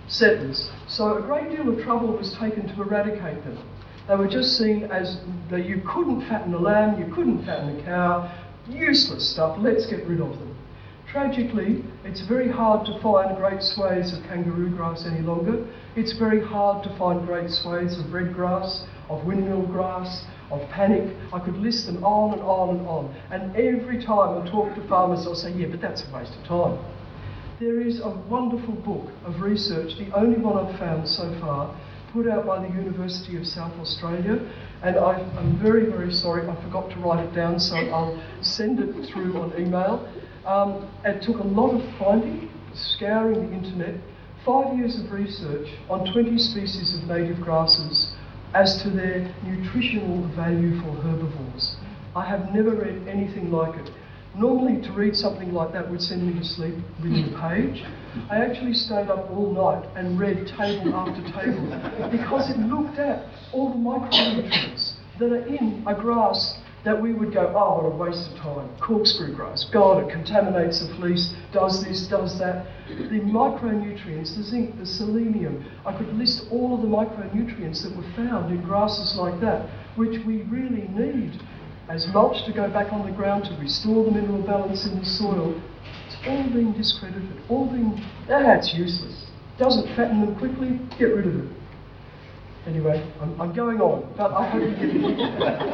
settlers. 0.09 0.71
So 0.87 1.17
a 1.17 1.23
great 1.23 1.51
deal 1.51 1.69
of 1.69 1.83
trouble 1.83 2.09
was 2.17 2.33
taken 2.35 2.69
to 2.69 2.83
eradicate 2.83 3.43
them. 3.45 3.59
They 4.07 4.15
were 4.15 4.29
just 4.29 4.57
seen 4.57 4.85
as 4.85 5.19
that 5.51 5.65
you 5.65 5.83
couldn't 5.87 6.29
fatten 6.29 6.55
a 6.55 6.59
lamb, 6.59 7.01
you 7.01 7.13
couldn't 7.13 7.45
fatten 7.45 7.81
a 7.81 7.83
cow, 7.83 8.31
useless 8.69 9.29
stuff, 9.29 9.57
let's 9.61 9.87
get 9.87 10.07
rid 10.07 10.21
of 10.21 10.31
them. 10.39 10.57
Tragically, 11.11 11.85
it's 12.05 12.21
very 12.21 12.51
hard 12.51 12.85
to 12.87 13.01
find 13.01 13.37
great 13.37 13.63
swathes 13.63 14.13
of 14.13 14.23
kangaroo 14.25 14.71
grass 14.71 15.07
any 15.07 15.21
longer. 15.21 15.67
It's 15.97 16.13
very 16.13 16.45
hard 16.45 16.85
to 16.85 16.99
find 16.99 17.27
great 17.27 17.51
swathes 17.51 17.99
of 17.99 18.13
red 18.13 18.35
grass, 18.35 18.85
of 19.09 19.25
windmill 19.25 19.67
grass, 19.67 20.25
of 20.51 20.69
panic. 20.71 21.17
I 21.33 21.39
could 21.39 21.57
list 21.57 21.87
them 21.87 22.03
on 22.05 22.33
and 22.35 22.43
on 22.43 22.77
and 22.77 22.87
on. 22.87 23.15
And 23.31 23.57
every 23.57 24.03
time 24.03 24.41
I 24.41 24.51
talk 24.51 24.75
to 24.75 24.89
farmers, 24.89 25.25
they'll 25.25 25.35
say, 25.35 25.53
yeah, 25.53 25.67
but 25.71 25.81
that's 25.81 26.05
a 26.05 26.15
waste 26.15 26.33
of 26.35 26.45
time. 26.47 26.79
There 27.59 27.81
is 27.81 28.01
a 28.01 28.11
wonderful 28.29 28.75
book 28.75 29.11
of 29.25 29.41
research, 29.41 29.97
the 29.99 30.13
only 30.15 30.39
one 30.39 30.57
I've 30.59 30.79
found 30.79 31.09
so 31.09 31.35
far, 31.41 31.75
put 32.13 32.29
out 32.29 32.47
by 32.47 32.67
the 32.67 32.73
University 32.75 33.37
of 33.37 33.47
South 33.47 33.73
Australia. 33.81 34.39
And 34.83 34.97
I, 34.97 35.21
am 35.39 35.59
very, 35.63 35.87
very 35.87 36.13
sorry, 36.13 36.47
I 36.47 36.55
forgot 36.63 36.91
to 36.91 36.97
write 37.01 37.25
it 37.25 37.35
down, 37.35 37.59
so 37.59 37.77
I'll 37.77 38.23
send 38.43 38.81
it 38.81 39.11
through 39.11 39.41
on 39.41 39.59
email. 39.59 40.07
Um, 40.45 40.89
it 41.05 41.23
took 41.23 41.39
a 41.39 41.47
lot 41.47 41.75
of 41.75 41.99
finding, 41.99 42.51
scouring 42.75 43.51
the 43.51 43.57
internet, 43.57 43.95
five 44.45 44.77
years 44.77 45.01
of 45.01 45.11
research 45.11 45.67
on 45.91 46.13
20 46.13 46.39
species 46.39 46.95
of 46.95 47.09
native 47.09 47.41
grasses 47.41 48.15
as 48.57 48.83
to 48.83 48.89
their 48.89 49.21
nutritional 49.45 50.27
value 50.35 50.81
for 50.81 50.91
herbivores. 51.03 51.77
I 52.15 52.25
have 52.25 52.55
never 52.55 52.71
read 52.75 53.07
anything 53.07 53.51
like 53.51 53.79
it. 53.79 53.91
Normally, 54.35 54.81
to 54.83 54.93
read 54.93 55.15
something 55.15 55.53
like 55.53 55.73
that 55.73 55.91
would 55.91 56.01
send 56.01 56.27
me 56.27 56.39
to 56.39 56.45
sleep 56.45 56.75
within 57.03 57.35
a 57.35 57.49
page. 57.49 57.85
I 58.31 58.39
actually 58.39 58.73
stayed 58.73 59.09
up 59.09 59.31
all 59.31 59.53
night 59.53 59.87
and 59.95 60.19
read 60.19 60.47
table 60.57 60.95
after 60.95 61.21
table 61.37 61.69
because 62.11 62.49
it 62.49 62.59
looked 62.61 62.99
at 62.99 63.29
all 63.53 63.71
the 63.71 63.77
micronutrients 63.77 64.95
that 65.19 65.33
are 65.33 65.47
in 65.47 65.85
a 65.87 65.95
grass 65.95 66.59
that 66.87 67.03
we 67.03 67.13
would 67.13 67.35
go, 67.35 67.53
oh, 67.57 67.83
what 67.83 67.93
a 67.93 67.97
waste 67.97 68.31
of 68.31 68.39
time. 68.39 68.71
Corkscrew 68.81 69.35
grass, 69.35 69.69
God, 69.73 70.05
it 70.05 70.11
contaminates 70.11 70.81
the 70.81 70.95
fleece, 70.95 71.35
does 71.53 71.85
this, 71.85 72.07
does 72.07 72.39
that. 72.39 72.65
The 72.89 73.21
micronutrients, 73.27 74.37
the 74.37 74.45
zinc, 74.45 74.79
the 74.79 74.87
selenium, 74.87 75.67
I 75.85 75.99
could 75.99 76.15
list 76.15 76.47
all 76.49 76.77
of 76.77 76.83
the 76.83 76.89
micronutrients 76.89 77.83
that 77.83 77.95
were 77.95 78.09
found 78.15 78.55
in 78.55 78.63
grasses 78.63 79.17
like 79.19 79.41
that, 79.41 79.69
which 79.97 80.25
we 80.25 80.43
really 80.43 80.87
need 80.95 81.43
as 81.89 82.07
mulch 82.13 82.45
to 82.47 82.53
go 82.53 82.71
back 82.71 82.93
on 82.93 83.05
the 83.05 83.13
ground 83.17 83.45
to 83.45 83.57
restore 83.61 84.05
the 84.05 84.11
mineral 84.11 84.43
balance 84.43 84.87
in 84.87 84.99
the 84.99 85.05
soil, 85.05 85.61
it's 86.07 86.17
all 86.27 86.43
being 86.53 86.73
discredited, 86.73 87.43
all 87.49 87.67
being, 87.67 88.01
that's 88.29 88.75
useless. 88.75 89.27
Doesn't 89.59 89.87
fatten 89.97 90.21
them 90.21 90.37
quickly, 90.37 90.81
get 90.99 91.07
rid 91.07 91.27
of 91.27 91.35
it. 91.35 91.57
Anyway, 92.67 93.01
I'm, 93.21 93.41
I'm 93.41 93.53
going 93.55 93.81
on, 93.81 94.13
but 94.17 94.33
I 94.33 94.51
hope 94.51 94.63
you 94.83 95.07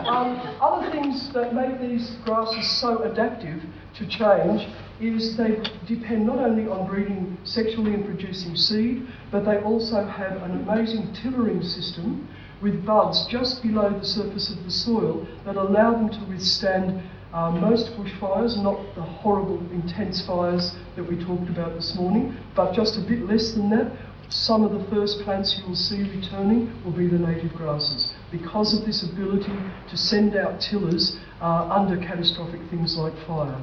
um, 0.07 0.37
other 0.61 0.91
things 0.91 1.33
that 1.33 1.55
make 1.55 1.81
these 1.81 2.17
grasses 2.23 2.71
so 2.81 3.03
adaptive 3.05 3.63
to 3.97 4.07
change 4.07 4.69
is 5.01 5.37
they 5.39 5.63
depend 5.87 6.27
not 6.27 6.39
only 6.39 6.67
on 6.69 6.87
breeding 6.87 7.39
sexually 7.45 7.95
and 7.95 8.05
producing 8.05 8.55
seed, 8.57 9.07
but 9.31 9.45
they 9.47 9.57
also 9.63 10.05
have 10.05 10.43
an 10.43 10.51
amazing 10.63 11.15
tillering 11.15 11.63
system 11.63 12.29
with 12.61 12.85
buds 12.85 13.27
just 13.27 13.63
below 13.63 13.99
the 13.99 14.05
surface 14.05 14.51
of 14.51 14.63
the 14.65 14.71
soil 14.71 15.27
that 15.47 15.57
allow 15.57 15.93
them 15.93 16.11
to 16.11 16.25
withstand 16.31 17.03
uh, 17.33 17.51
most 17.51 17.87
bushfires, 17.97 18.63
not 18.63 18.79
the 18.95 19.03
horrible 19.03 19.59
intense 19.73 20.25
fires 20.27 20.77
that 20.97 21.03
we 21.03 21.17
talked 21.25 21.49
about 21.49 21.75
this 21.75 21.97
morning, 21.97 22.37
but 22.55 22.75
just 22.75 22.99
a 22.99 23.01
bit 23.01 23.25
less 23.27 23.53
than 23.53 23.71
that. 23.71 23.91
Some 24.29 24.65
of 24.65 24.73
the 24.73 24.85
first 24.91 25.21
plants 25.21 25.59
you 25.59 25.67
will 25.67 25.77
see 25.77 26.03
returning 26.03 26.73
will 26.85 26.93
be 26.93 27.07
the 27.07 27.19
native 27.19 27.53
grasses 27.55 28.13
because 28.31 28.79
of 28.79 28.87
this 28.87 29.03
ability 29.03 29.53
to 29.91 29.97
send 29.97 30.37
out 30.37 30.61
tillers 30.61 31.19
uh, 31.41 31.69
under 31.71 31.97
catastrophic 31.97 32.61
things 32.71 32.97
like 32.97 33.15
fire. 33.27 33.61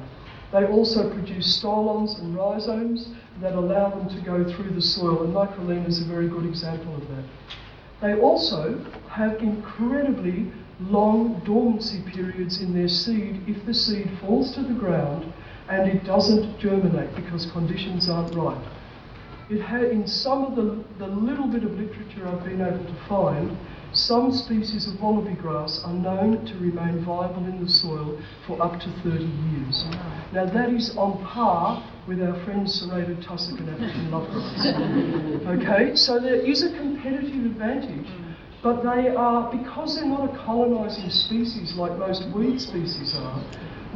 They 0.52 0.64
also 0.66 1.08
produce 1.12 1.56
stolons 1.56 2.18
and 2.18 2.36
rhizomes 2.36 3.08
that 3.40 3.54
allow 3.54 3.90
them 3.90 4.08
to 4.08 4.20
go 4.24 4.44
through 4.44 4.70
the 4.74 4.82
soil, 4.82 5.22
and 5.22 5.34
microlaena 5.34 5.88
is 5.88 6.00
a 6.02 6.04
very 6.04 6.28
good 6.28 6.44
example 6.44 6.94
of 6.94 7.08
that. 7.08 7.24
They 8.00 8.20
also 8.20 8.82
have 9.10 9.38
incredibly 9.40 10.50
long 10.80 11.42
dormancy 11.44 12.02
periods 12.10 12.60
in 12.60 12.74
their 12.74 12.88
seed 12.88 13.42
if 13.46 13.64
the 13.66 13.74
seed 13.74 14.10
falls 14.20 14.54
to 14.54 14.62
the 14.62 14.72
ground 14.72 15.32
and 15.68 15.88
it 15.88 16.04
doesn't 16.04 16.58
germinate 16.58 17.14
because 17.14 17.50
conditions 17.52 18.08
aren't 18.08 18.34
right. 18.34 18.60
It 19.50 19.60
had, 19.60 19.82
in 19.84 20.06
some 20.06 20.44
of 20.44 20.54
the, 20.54 20.84
the 20.98 21.08
little 21.08 21.48
bit 21.48 21.64
of 21.64 21.72
literature 21.72 22.28
I've 22.28 22.44
been 22.44 22.60
able 22.60 22.84
to 22.84 23.06
find, 23.08 23.58
some 23.92 24.30
species 24.32 24.86
of 24.86 25.02
wallaby 25.02 25.34
grass 25.34 25.80
are 25.84 25.92
known 25.92 26.46
to 26.46 26.54
remain 26.58 27.04
viable 27.04 27.44
in 27.46 27.64
the 27.64 27.68
soil 27.68 28.16
for 28.46 28.62
up 28.62 28.78
to 28.78 28.88
30 29.02 29.24
years. 29.24 29.84
Now 30.32 30.46
that 30.46 30.70
is 30.70 30.96
on 30.96 31.18
par 31.26 31.82
with 32.06 32.22
our 32.22 32.38
friends 32.44 32.74
serrated 32.74 33.24
tussock 33.24 33.58
and 33.58 33.70
African 33.70 34.10
lovegrass. 34.12 35.58
okay, 35.58 35.96
so 35.96 36.20
there 36.20 36.36
is 36.36 36.62
a 36.62 36.70
competitive 36.78 37.46
advantage, 37.46 38.06
but 38.62 38.82
they 38.82 39.08
are, 39.08 39.50
because 39.50 39.96
they're 39.96 40.06
not 40.06 40.32
a 40.32 40.38
colonising 40.44 41.10
species 41.10 41.74
like 41.74 41.98
most 41.98 42.22
weed 42.32 42.60
species 42.60 43.14
are, 43.16 43.42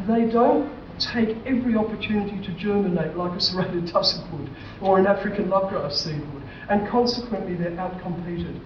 they 0.09 0.29
don't 0.29 0.69
take 0.99 1.37
every 1.47 1.77
opportunity 1.77 2.41
to 2.45 2.53
germinate 2.53 3.17
like 3.17 3.33
a 3.33 3.41
serrated 3.41 3.87
tussock 3.89 4.31
would 4.33 4.51
or 4.81 4.99
an 4.99 5.07
African 5.07 5.47
lovegrass 5.47 5.93
seed 5.93 6.21
would, 6.33 6.43
and 6.69 6.89
consequently 6.89 7.55
they're 7.55 7.73
outcompeted. 7.73 8.61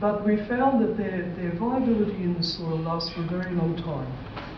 But 0.00 0.24
we 0.24 0.36
found 0.48 0.82
that 0.82 0.96
their, 0.96 1.32
their 1.36 1.52
viability 1.52 2.22
in 2.22 2.34
the 2.34 2.42
soil 2.42 2.78
lasts 2.78 3.10
for 3.10 3.20
a 3.20 3.26
very 3.26 3.54
long 3.54 3.76
time. 3.76 4.10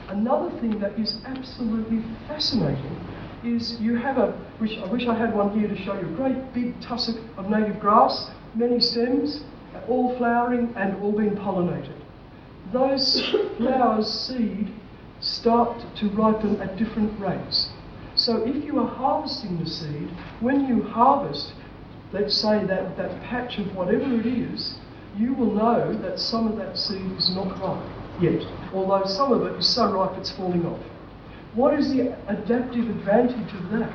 Another 0.09 0.51
thing 0.61 0.79
that 0.81 0.99
is 0.99 1.21
absolutely 1.27 2.03
fascinating 2.29 2.97
is 3.45 3.79
you 3.81 3.97
have 3.97 4.17
a, 4.17 4.33
which 4.59 4.79
I 4.79 4.87
wish 4.91 5.07
I 5.07 5.15
had 5.15 5.35
one 5.35 5.59
here 5.59 5.69
to 5.69 5.77
show 5.85 5.95
you, 5.95 6.07
a 6.07 6.17
great 6.17 6.55
big 6.55 6.81
tussock 6.81 7.17
of 7.37 7.51
native 7.51 7.79
grass, 7.79 8.31
many 8.55 8.81
stems, 8.81 9.43
all 9.89 10.17
flowering 10.17 10.73
and 10.77 10.97
all 11.03 11.13
being 11.13 11.37
pollinated. 11.37 11.95
Those 12.73 13.21
flowers 13.59 14.09
seed 14.09 14.73
start 15.25 15.83
to 15.97 16.09
ripen 16.11 16.61
at 16.61 16.77
different 16.77 17.19
rates. 17.19 17.71
So 18.15 18.45
if 18.45 18.63
you 18.65 18.79
are 18.79 18.87
harvesting 18.87 19.59
the 19.59 19.67
seed, 19.67 20.11
when 20.41 20.69
you 20.69 20.83
harvest, 20.83 21.55
let's 22.13 22.35
say 22.35 22.65
that, 22.65 22.97
that 22.97 23.23
patch 23.23 23.59
of 23.59 23.75
whatever 23.75 24.05
it 24.05 24.27
is, 24.27 24.75
you 25.17 25.33
will 25.33 25.53
know 25.53 25.95
that 26.03 26.21
some 26.21 26.47
of 26.47 26.57
that 26.59 26.77
seed 26.77 27.11
is 27.17 27.35
not 27.35 27.59
ripe 27.61 27.91
yet, 28.21 28.43
although 28.73 29.07
some 29.07 29.33
of 29.33 29.43
it 29.47 29.59
is 29.59 29.67
so 29.67 29.91
ripe 29.93 30.17
it's 30.19 30.31
falling 30.33 30.67
off. 30.67 30.81
What 31.55 31.79
is 31.79 31.89
the 31.91 32.17
adaptive 32.29 32.89
advantage 32.89 33.53
of 33.55 33.71
that? 33.71 33.93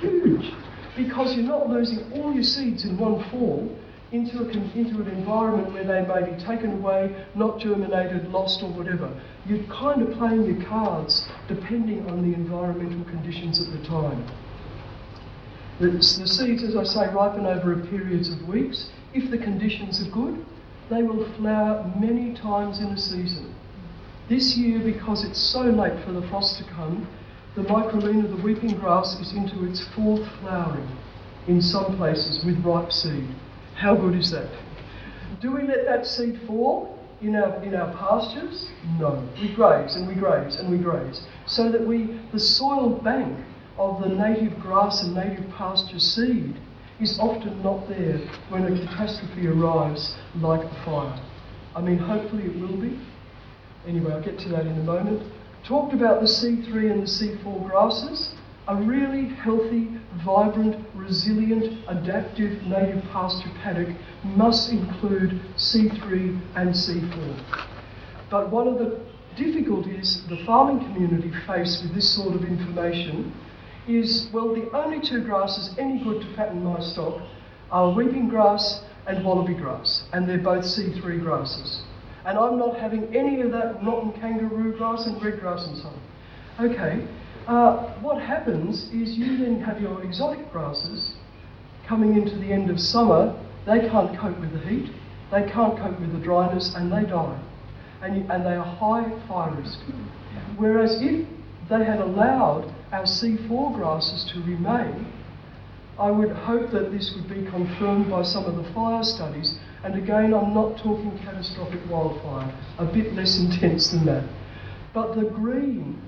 Huge, 0.00 0.52
because 0.96 1.34
you're 1.34 1.46
not 1.46 1.68
losing 1.68 2.12
all 2.12 2.32
your 2.32 2.44
seeds 2.44 2.84
in 2.84 2.98
one 2.98 3.24
fall 3.30 3.74
into, 4.10 4.38
a, 4.38 4.48
into 4.48 5.00
an 5.00 5.08
environment 5.08 5.72
where 5.72 5.84
they 5.84 6.06
may 6.06 6.30
be 6.30 6.44
taken 6.44 6.72
away, 6.80 7.24
not 7.34 7.60
germinated, 7.60 8.28
lost, 8.28 8.62
or 8.62 8.70
whatever. 8.70 9.08
You're 9.46 9.64
kind 9.64 10.02
of 10.02 10.16
playing 10.16 10.44
your 10.44 10.66
cards 10.66 11.28
depending 11.46 12.08
on 12.08 12.28
the 12.28 12.34
environmental 12.34 13.04
conditions 13.04 13.60
at 13.60 13.70
the 13.70 13.86
time. 13.86 14.26
The, 15.80 15.90
the 15.90 16.26
seeds, 16.26 16.64
as 16.64 16.74
I 16.74 16.84
say, 16.84 17.12
ripen 17.14 17.46
over 17.46 17.76
periods 17.86 18.30
of 18.30 18.48
weeks. 18.48 18.90
if 19.14 19.30
the 19.30 19.38
conditions 19.38 20.06
are 20.06 20.10
good, 20.10 20.44
they 20.90 21.02
will 21.02 21.30
flower 21.36 21.92
many 22.00 22.34
times 22.34 22.78
in 22.78 22.86
a 22.86 22.98
season. 22.98 23.54
This 24.28 24.56
year, 24.56 24.80
because 24.80 25.24
it's 25.24 25.40
so 25.40 25.62
late 25.62 26.04
for 26.04 26.12
the 26.12 26.26
frost 26.28 26.58
to 26.58 26.64
come, 26.64 27.06
the 27.54 27.62
microlaena, 27.62 28.28
the 28.28 28.42
weeping 28.42 28.78
grass, 28.78 29.18
is 29.20 29.32
into 29.32 29.64
its 29.64 29.86
fourth 29.94 30.26
flowering 30.40 30.88
in 31.46 31.60
some 31.62 31.96
places 31.96 32.44
with 32.44 32.62
ripe 32.64 32.92
seed. 32.92 33.28
How 33.78 33.94
good 33.94 34.16
is 34.16 34.32
that? 34.32 34.50
Do 35.40 35.52
we 35.52 35.62
let 35.62 35.84
that 35.84 36.04
seed 36.04 36.40
fall 36.48 36.98
in 37.22 37.36
our, 37.36 37.62
in 37.62 37.76
our 37.76 37.92
pastures? 37.96 38.68
No. 38.98 39.24
We 39.40 39.54
graze 39.54 39.94
and 39.94 40.08
we 40.08 40.14
graze 40.14 40.56
and 40.56 40.68
we 40.68 40.78
graze. 40.78 41.22
So 41.46 41.70
that 41.70 41.86
we, 41.86 42.20
the 42.32 42.40
soil 42.40 42.90
bank 42.90 43.38
of 43.78 44.02
the 44.02 44.08
native 44.08 44.58
grass 44.58 45.04
and 45.04 45.14
native 45.14 45.48
pasture 45.50 46.00
seed 46.00 46.56
is 47.00 47.20
often 47.20 47.62
not 47.62 47.88
there 47.88 48.18
when 48.48 48.64
a 48.64 48.84
catastrophe 48.84 49.46
arrives 49.46 50.16
like 50.34 50.64
a 50.64 50.84
fire. 50.84 51.20
I 51.76 51.80
mean, 51.80 51.98
hopefully 51.98 52.46
it 52.46 52.60
will 52.60 52.80
be. 52.80 52.98
Anyway, 53.86 54.10
I'll 54.12 54.24
get 54.24 54.40
to 54.40 54.48
that 54.48 54.66
in 54.66 54.76
a 54.76 54.82
moment. 54.82 55.22
Talked 55.64 55.94
about 55.94 56.20
the 56.20 56.26
C3 56.26 56.90
and 56.90 57.02
the 57.02 57.06
C4 57.06 57.70
grasses. 57.70 58.34
A 58.66 58.74
really 58.74 59.26
healthy, 59.36 59.97
vibrant, 60.24 60.84
resilient, 60.94 61.84
adaptive 61.88 62.62
native 62.62 63.02
pasture 63.12 63.50
paddock 63.62 63.94
must 64.24 64.70
include 64.70 65.40
C3 65.56 66.40
and 66.56 66.70
C4. 66.70 67.66
But 68.30 68.50
one 68.50 68.68
of 68.68 68.78
the 68.78 69.00
difficulties 69.36 70.22
the 70.28 70.44
farming 70.44 70.80
community 70.80 71.30
face 71.46 71.80
with 71.82 71.94
this 71.94 72.14
sort 72.16 72.34
of 72.34 72.44
information 72.44 73.32
is 73.86 74.28
well, 74.32 74.54
the 74.54 74.70
only 74.76 75.00
two 75.00 75.22
grasses 75.22 75.74
any 75.78 76.02
good 76.02 76.20
to 76.20 76.34
fatten 76.34 76.62
my 76.62 76.80
stock 76.80 77.22
are 77.70 77.92
weeping 77.92 78.28
grass 78.28 78.82
and 79.06 79.24
wallaby 79.24 79.54
grass, 79.54 80.04
and 80.12 80.28
they're 80.28 80.38
both 80.38 80.64
C3 80.64 81.22
grasses. 81.22 81.82
And 82.24 82.38
I'm 82.38 82.58
not 82.58 82.78
having 82.78 83.14
any 83.16 83.40
of 83.40 83.52
that 83.52 83.82
rotten 83.82 84.12
kangaroo 84.20 84.76
grass 84.76 85.06
and 85.06 85.22
red 85.22 85.40
grass 85.40 85.66
and 85.66 85.78
so 85.78 85.88
on. 85.88 86.70
Okay, 86.70 87.06
uh, 87.48 87.98
what 88.00 88.20
happens 88.20 88.84
is 88.92 89.16
you 89.16 89.38
then 89.38 89.60
have 89.62 89.80
your 89.80 90.02
exotic 90.04 90.52
grasses 90.52 91.14
coming 91.86 92.14
into 92.14 92.38
the 92.38 92.52
end 92.52 92.70
of 92.70 92.78
summer, 92.78 93.34
they 93.66 93.80
can't 93.88 94.16
cope 94.18 94.38
with 94.38 94.52
the 94.52 94.68
heat, 94.68 94.92
they 95.32 95.42
can't 95.50 95.78
cope 95.78 95.98
with 95.98 96.12
the 96.12 96.18
dryness, 96.18 96.74
and 96.76 96.92
they 96.92 97.08
die. 97.08 97.40
And, 98.02 98.16
you, 98.16 98.30
and 98.30 98.44
they 98.44 98.54
are 98.54 98.64
high 98.64 99.10
fire 99.26 99.50
risk. 99.54 99.78
Whereas 100.58 101.00
if 101.00 101.26
they 101.70 101.84
had 101.84 102.00
allowed 102.00 102.72
our 102.92 103.04
C4 103.04 103.74
grasses 103.74 104.30
to 104.32 104.40
remain, 104.42 105.10
I 105.98 106.10
would 106.10 106.30
hope 106.30 106.70
that 106.70 106.92
this 106.92 107.14
would 107.16 107.28
be 107.28 107.50
confirmed 107.50 108.10
by 108.10 108.22
some 108.22 108.44
of 108.44 108.56
the 108.56 108.72
fire 108.72 109.02
studies. 109.02 109.58
And 109.82 109.94
again, 109.96 110.34
I'm 110.34 110.54
not 110.54 110.76
talking 110.76 111.18
catastrophic 111.24 111.80
wildfire, 111.90 112.54
a 112.78 112.84
bit 112.84 113.14
less 113.14 113.38
intense 113.38 113.88
than 113.88 114.04
that. 114.04 114.24
But 114.92 115.16
the 115.16 115.24
green 115.24 116.00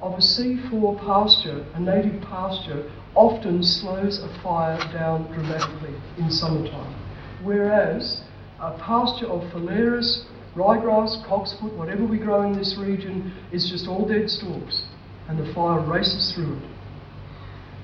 of 0.00 0.12
a 0.14 0.18
C4 0.18 0.98
pasture, 1.00 1.66
a 1.74 1.80
native 1.80 2.20
pasture, 2.22 2.90
often 3.14 3.62
slows 3.62 4.18
a 4.18 4.42
fire 4.42 4.78
down 4.92 5.30
dramatically 5.32 5.94
in 6.18 6.30
summertime. 6.30 6.94
Whereas 7.42 8.22
a 8.60 8.78
pasture 8.78 9.26
of 9.26 9.42
phalaris, 9.52 10.24
ryegrass, 10.54 11.24
cocksfoot, 11.26 11.76
whatever 11.76 12.04
we 12.04 12.18
grow 12.18 12.42
in 12.42 12.56
this 12.56 12.76
region, 12.78 13.32
is 13.52 13.68
just 13.68 13.88
all 13.88 14.06
dead 14.06 14.30
stalks 14.30 14.84
and 15.28 15.38
the 15.38 15.52
fire 15.52 15.80
races 15.80 16.32
through 16.34 16.56
it. 16.56 16.62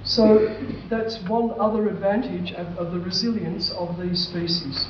So 0.04 0.54
that's 0.90 1.18
one 1.28 1.52
other 1.58 1.88
advantage 1.88 2.52
of, 2.52 2.66
of, 2.78 2.92
the 2.92 3.00
resilience 3.00 3.70
of 3.70 3.98
these 4.00 4.20
species. 4.28 4.86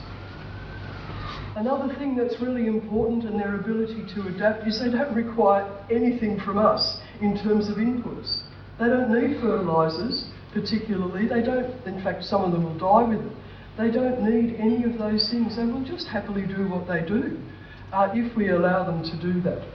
Another 1.56 1.94
thing 1.94 2.16
that's 2.16 2.40
really 2.40 2.66
important 2.66 3.24
in 3.24 3.38
their 3.38 3.54
ability 3.54 4.04
to 4.14 4.26
adapt 4.26 4.66
is 4.66 4.80
they 4.80 4.90
don't 4.90 5.14
require 5.14 5.70
anything 5.88 6.40
from 6.40 6.58
us 6.58 6.98
in 7.20 7.36
terms 7.36 7.68
of 7.68 7.76
inputs. 7.76 8.42
They 8.78 8.86
don't 8.86 9.10
need 9.10 9.40
fertilisers, 9.40 10.26
particularly. 10.52 11.28
They 11.28 11.42
don't, 11.42 11.70
in 11.86 12.02
fact, 12.02 12.24
some 12.24 12.44
of 12.44 12.52
them 12.52 12.64
will 12.64 12.78
die 12.78 13.08
with 13.08 13.24
it. 13.24 13.32
They 13.76 13.90
don't 13.90 14.22
need 14.22 14.56
any 14.56 14.84
of 14.84 14.98
those 14.98 15.28
things. 15.30 15.56
They 15.56 15.64
will 15.64 15.84
just 15.84 16.06
happily 16.08 16.46
do 16.46 16.68
what 16.68 16.86
they 16.86 17.06
do 17.06 17.38
uh, 17.92 18.10
if 18.14 18.36
we 18.36 18.50
allow 18.50 18.84
them 18.84 19.02
to 19.02 19.16
do 19.20 19.40
that. 19.42 19.66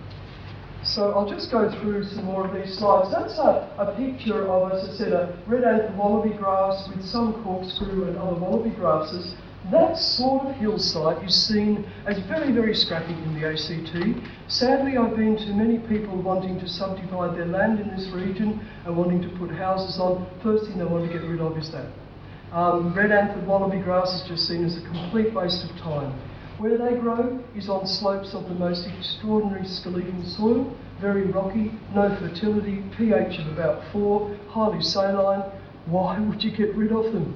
So 0.84 1.12
I'll 1.12 1.30
just 1.30 1.52
go 1.52 1.70
through 1.82 2.06
some 2.06 2.26
more 2.26 2.48
of 2.48 2.54
these 2.56 2.78
slides. 2.78 3.12
That's 3.12 3.38
a, 3.38 3.68
a 3.78 3.94
picture 3.98 4.48
of, 4.48 4.72
as 4.72 4.88
I 4.90 4.94
said, 4.94 5.12
a 5.12 5.38
red 5.46 5.64
anther 5.66 5.94
wallaby 5.98 6.36
grass 6.38 6.88
with 6.88 7.04
some 7.06 7.44
corkscrew 7.44 8.08
and 8.08 8.18
other 8.18 8.40
wallaby 8.40 8.72
grasses. 8.76 9.36
That 9.72 10.00
sort 10.00 10.48
of 10.48 10.56
hillside 10.56 11.24
is 11.24 11.36
seen 11.48 11.86
as 12.08 12.18
very, 12.28 12.52
very 12.52 12.74
scrappy 12.74 13.14
in 13.14 13.40
the 13.40 13.48
ACT. 13.48 14.24
Sadly, 14.48 14.98
I've 14.98 15.16
been 15.16 15.38
to 15.38 15.54
many 15.54 15.78
people 15.78 16.20
wanting 16.20 16.60
to 16.60 16.68
subdivide 16.68 17.38
their 17.38 17.46
land 17.46 17.80
in 17.80 17.96
this 17.96 18.08
region 18.08 18.66
and 18.86 18.98
wanting 18.98 19.22
to 19.22 19.30
put 19.38 19.52
houses 19.52 20.00
on. 20.00 20.26
First 20.42 20.66
thing 20.66 20.80
they 20.80 20.86
want 20.86 21.06
to 21.06 21.14
get 21.14 21.24
rid 21.24 21.40
of 21.40 21.56
is 21.56 21.70
that. 21.72 21.86
Um, 22.52 22.96
red 22.96 23.12
anther 23.12 23.46
wallaby 23.46 23.78
grass 23.78 24.12
is 24.20 24.28
just 24.28 24.48
seen 24.48 24.66
as 24.66 24.76
a 24.76 24.82
complete 24.82 25.36
waste 25.36 25.64
of 25.64 25.78
time. 25.78 26.20
Where 26.58 26.76
they 26.76 26.98
grow 26.98 27.40
is 27.56 27.70
on 27.70 27.86
slopes 27.86 28.34
of 28.34 28.50
the 28.50 28.56
most 28.56 28.88
extraordinary 28.88 29.68
skeletal 29.68 30.26
soil, 30.26 30.76
very 31.00 31.26
rocky, 31.26 31.72
no 31.94 32.16
fertility, 32.18 32.84
pH 32.98 33.38
of 33.38 33.48
about 33.50 33.84
4, 33.92 34.36
highly 34.50 34.82
saline. 34.82 35.44
Why 35.86 36.20
would 36.20 36.44
you 36.44 36.50
get 36.50 36.76
rid 36.76 36.92
of 36.92 37.14
them? 37.14 37.36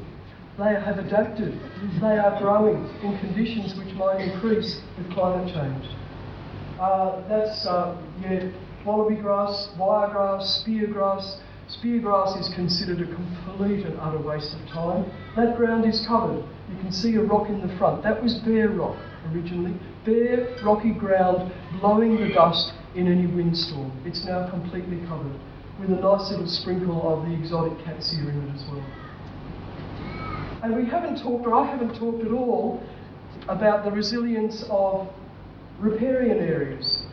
They 0.57 0.75
have 0.75 0.99
adapted. 0.99 1.59
They 1.99 2.17
are 2.19 2.39
growing 2.39 2.87
in 3.01 3.17
conditions 3.19 3.75
which 3.75 3.93
might 3.95 4.21
increase 4.21 4.81
with 4.97 5.11
climate 5.11 5.51
change. 5.51 5.85
Uh, 6.79 7.27
that's, 7.27 7.65
uh, 7.65 7.97
yeah, 8.21 8.49
wallaby 8.85 9.15
grass, 9.15 9.69
wiregrass, 9.79 10.59
spear 10.61 10.87
grass. 10.87 11.39
Spear 11.69 12.01
grass 12.01 12.35
is 12.35 12.53
considered 12.53 13.01
a 13.01 13.15
complete 13.15 13.85
and 13.85 13.99
utter 13.99 14.19
waste 14.19 14.53
of 14.53 14.67
time. 14.67 15.11
That 15.35 15.57
ground 15.57 15.85
is 15.85 16.05
covered. 16.05 16.43
You 16.69 16.77
can 16.81 16.91
see 16.91 17.15
a 17.15 17.21
rock 17.21 17.49
in 17.49 17.65
the 17.65 17.75
front. 17.77 18.03
That 18.03 18.21
was 18.21 18.35
bare 18.45 18.69
rock 18.69 18.97
originally. 19.31 19.73
Bare, 20.05 20.55
rocky 20.63 20.91
ground, 20.91 21.51
blowing 21.79 22.17
the 22.19 22.33
dust 22.33 22.73
in 22.93 23.07
any 23.07 23.25
windstorm. 23.25 23.91
It's 24.05 24.23
now 24.25 24.49
completely 24.51 24.99
covered 25.07 25.33
with 25.79 25.89
a 25.89 25.95
nice 25.95 26.29
little 26.29 26.47
sprinkle 26.47 27.01
of 27.11 27.25
the 27.25 27.33
exotic 27.33 27.83
cat's 27.83 28.13
ear 28.13 28.29
in 28.29 28.49
it 28.49 28.55
as 28.55 28.63
well. 28.69 28.85
And 30.63 30.77
we 30.77 30.85
haven't 30.85 31.21
talked, 31.21 31.45
or 31.45 31.55
I 31.55 31.69
haven't 31.69 31.99
talked 31.99 32.23
at 32.23 32.31
all, 32.31 32.81
about 33.49 33.83
the 33.83 33.91
resilience 33.91 34.63
of 34.69 35.09
riparian 35.77 36.39
areas. 36.39 37.03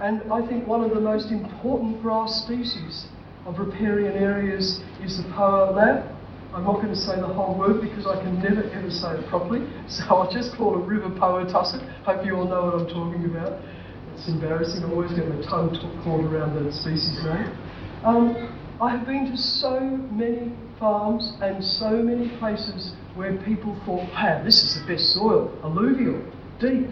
And 0.00 0.22
I 0.32 0.46
think 0.46 0.68
one 0.68 0.84
of 0.84 0.90
the 0.90 1.00
most 1.00 1.32
important 1.32 2.00
grass 2.00 2.44
species 2.44 3.06
of 3.46 3.58
riparian 3.58 4.14
areas 4.14 4.80
is 5.02 5.16
the 5.16 5.24
Poa 5.34 5.72
lab. 5.72 6.06
I'm 6.54 6.62
not 6.62 6.76
going 6.76 6.94
to 6.94 6.96
say 6.96 7.16
the 7.16 7.26
whole 7.26 7.58
word 7.58 7.82
because 7.82 8.06
I 8.06 8.22
can 8.22 8.38
never 8.40 8.62
ever 8.70 8.90
say 8.90 9.18
it 9.18 9.26
properly, 9.28 9.66
so 9.88 10.04
I'll 10.14 10.30
just 10.30 10.54
call 10.56 10.80
it 10.80 10.86
River 10.86 11.10
Poa 11.18 11.50
tussock. 11.50 11.82
Hope 12.06 12.24
you 12.24 12.36
all 12.36 12.46
know 12.46 12.62
what 12.66 12.74
I'm 12.74 12.86
talking 12.86 13.24
about. 13.24 13.58
It's 14.14 14.28
embarrassing, 14.28 14.84
I 14.84 14.90
always 14.90 15.10
get 15.18 15.26
my 15.26 15.42
tongue 15.42 15.74
caught 16.04 16.22
around 16.22 16.54
the 16.54 16.72
species 16.72 17.24
name. 17.24 17.50
Um, 18.04 18.57
I 18.80 18.90
have 18.90 19.06
been 19.06 19.28
to 19.32 19.36
so 19.36 19.80
many 19.80 20.52
farms 20.78 21.32
and 21.42 21.64
so 21.64 21.90
many 21.90 22.28
places 22.38 22.92
where 23.16 23.36
people 23.38 23.74
thought, 23.84 24.08
wow, 24.12 24.40
this 24.44 24.62
is 24.62 24.80
the 24.80 24.86
best 24.86 25.14
soil, 25.14 25.52
alluvial, 25.64 26.22
deep, 26.60 26.88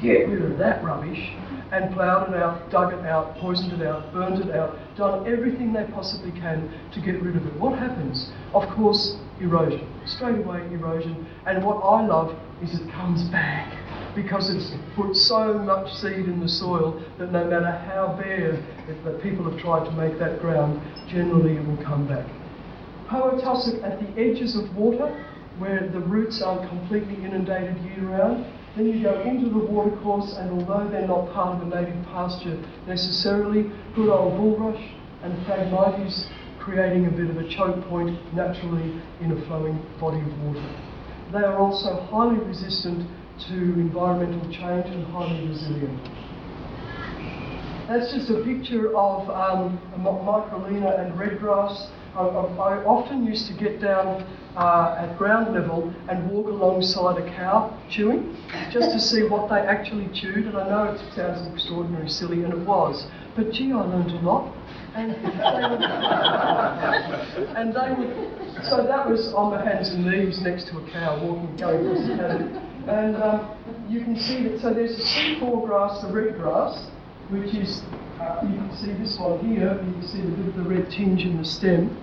get 0.00 0.26
rid 0.26 0.40
of 0.40 0.56
that 0.56 0.82
rubbish 0.82 1.34
and 1.70 1.92
ploughed 1.94 2.30
it 2.30 2.36
out, 2.36 2.70
dug 2.70 2.94
it 2.94 3.04
out, 3.04 3.36
poisoned 3.36 3.78
it 3.78 3.86
out, 3.86 4.10
burned 4.10 4.42
it 4.42 4.56
out, 4.56 4.78
done 4.96 5.30
everything 5.30 5.70
they 5.74 5.84
possibly 5.92 6.30
can 6.30 6.72
to 6.94 7.00
get 7.00 7.20
rid 7.22 7.36
of 7.36 7.46
it. 7.46 7.52
What 7.60 7.78
happens? 7.78 8.30
Of 8.54 8.66
course, 8.74 9.18
erosion. 9.38 9.86
Straight 10.06 10.38
away, 10.38 10.60
erosion. 10.72 11.26
And 11.44 11.62
what 11.62 11.76
I 11.84 12.06
love 12.06 12.34
is 12.62 12.72
it 12.80 12.90
comes 12.92 13.28
back 13.28 13.77
because 14.22 14.50
it's 14.50 14.72
put 14.96 15.14
so 15.14 15.54
much 15.54 15.92
seed 15.94 16.26
in 16.26 16.40
the 16.40 16.48
soil 16.48 17.00
that 17.18 17.30
no 17.30 17.44
matter 17.44 17.70
how 17.70 18.18
bare 18.20 18.52
that 19.04 19.22
people 19.22 19.48
have 19.48 19.58
tried 19.60 19.84
to 19.84 19.92
make 19.92 20.18
that 20.18 20.40
ground, 20.40 20.80
generally 21.08 21.56
it 21.56 21.64
will 21.66 21.82
come 21.84 22.06
back. 22.08 22.26
Poa 23.08 23.40
tussock 23.40 23.82
at 23.84 24.00
the 24.00 24.08
edges 24.20 24.56
of 24.56 24.74
water, 24.74 25.08
where 25.58 25.88
the 25.88 26.00
roots 26.00 26.42
are 26.42 26.66
completely 26.68 27.14
inundated 27.24 27.76
year 27.84 28.10
round, 28.10 28.44
then 28.76 28.86
you 28.86 29.02
go 29.02 29.20
into 29.22 29.48
the 29.48 29.58
watercourse, 29.58 30.34
and 30.38 30.50
although 30.50 30.88
they're 30.90 31.06
not 31.06 31.32
part 31.32 31.56
of 31.56 31.66
a 31.66 31.74
native 31.74 32.04
pasture 32.06 32.58
necessarily, 32.86 33.70
good 33.94 34.10
old 34.10 34.34
bulrush 34.34 34.94
and 35.22 35.32
Phragmites 35.46 36.26
creating 36.58 37.06
a 37.06 37.10
bit 37.10 37.30
of 37.30 37.36
a 37.38 37.48
choke 37.48 37.80
point 37.88 38.18
naturally 38.34 39.00
in 39.20 39.32
a 39.32 39.46
flowing 39.46 39.80
body 40.00 40.20
of 40.20 40.42
water. 40.42 40.68
They 41.32 41.38
are 41.38 41.58
also 41.58 42.00
highly 42.10 42.38
resistant 42.38 43.08
to 43.48 43.54
environmental 43.54 44.42
change 44.50 44.86
and 44.86 45.06
highly 45.06 45.48
resilient. 45.48 46.04
That's 47.88 48.12
just 48.12 48.30
a 48.30 48.42
picture 48.44 48.94
of 48.96 49.30
um, 49.30 49.78
microlaena 49.96 51.00
and 51.00 51.18
redgrass 51.18 51.88
I, 52.18 52.22
I, 52.22 52.74
I 52.74 52.84
often 52.84 53.24
used 53.24 53.46
to 53.46 53.54
get 53.54 53.80
down 53.80 54.26
uh, 54.56 54.96
at 54.98 55.16
ground 55.16 55.54
level 55.54 55.94
and 56.08 56.28
walk 56.30 56.48
alongside 56.48 57.22
a 57.22 57.36
cow 57.36 57.78
chewing, 57.88 58.36
just 58.72 58.90
to 58.90 58.98
see 58.98 59.22
what 59.22 59.48
they 59.48 59.60
actually 59.60 60.08
chewed. 60.12 60.46
And 60.46 60.56
I 60.56 60.68
know 60.68 60.92
it 60.92 61.00
sounds 61.14 61.46
extraordinarily 61.52 62.08
silly, 62.08 62.42
and 62.42 62.52
it 62.52 62.66
was, 62.66 63.06
but 63.36 63.52
gee, 63.52 63.72
I 63.72 63.82
learned 63.82 64.10
a 64.10 64.20
lot. 64.20 64.52
And 64.94 65.12
they 65.12 65.18
would, 65.68 65.82
and 67.56 67.72
they 67.72 67.92
would, 67.94 68.64
so 68.64 68.84
that 68.84 69.08
was 69.08 69.32
on 69.34 69.50
my 69.52 69.62
hands 69.64 69.90
and 69.90 70.04
knees 70.04 70.40
next 70.40 70.68
to 70.68 70.78
a 70.78 70.90
cow 70.90 71.22
walking, 71.22 71.56
going 71.56 71.86
across 71.86 72.06
the. 72.06 72.67
And 72.88 73.16
um, 73.16 73.54
you 73.86 74.00
can 74.00 74.18
see 74.18 74.44
that, 74.44 74.60
so 74.62 74.72
there's 74.72 74.98
a 74.98 75.02
C4 75.02 75.66
grass, 75.66 76.00
the 76.00 76.08
red 76.10 76.36
grass, 76.36 76.88
which 77.28 77.54
is, 77.54 77.82
uh, 78.18 78.40
you 78.42 78.56
can 78.56 78.76
see 78.78 78.92
this 78.92 79.18
one 79.18 79.38
here, 79.46 79.74
you 79.84 79.92
can 79.92 80.08
see 80.08 80.22
the 80.22 80.30
bit 80.30 80.46
of 80.48 80.56
the 80.56 80.62
red 80.62 80.90
tinge 80.90 81.20
in 81.20 81.36
the 81.36 81.44
stem. 81.44 81.94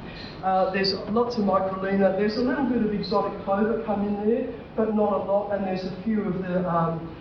Uh, 0.43 0.69
there's 0.69 0.93
lots 1.09 1.37
of 1.37 1.43
microlaena. 1.43 2.15
There's 2.19 2.37
a 2.37 2.41
little 2.41 2.65
bit 2.65 2.83
of 2.83 2.93
exotic 2.93 3.43
clover 3.43 3.81
come 3.83 4.07
in 4.07 4.29
there, 4.29 4.53
but 4.75 4.93
not 4.93 5.11
a 5.13 5.17
lot, 5.25 5.53
and 5.53 5.65
there's 5.65 5.85
a 5.85 6.03
few 6.03 6.21
of 6.21 6.37
the, 6.43 6.69
um, 6.69 7.17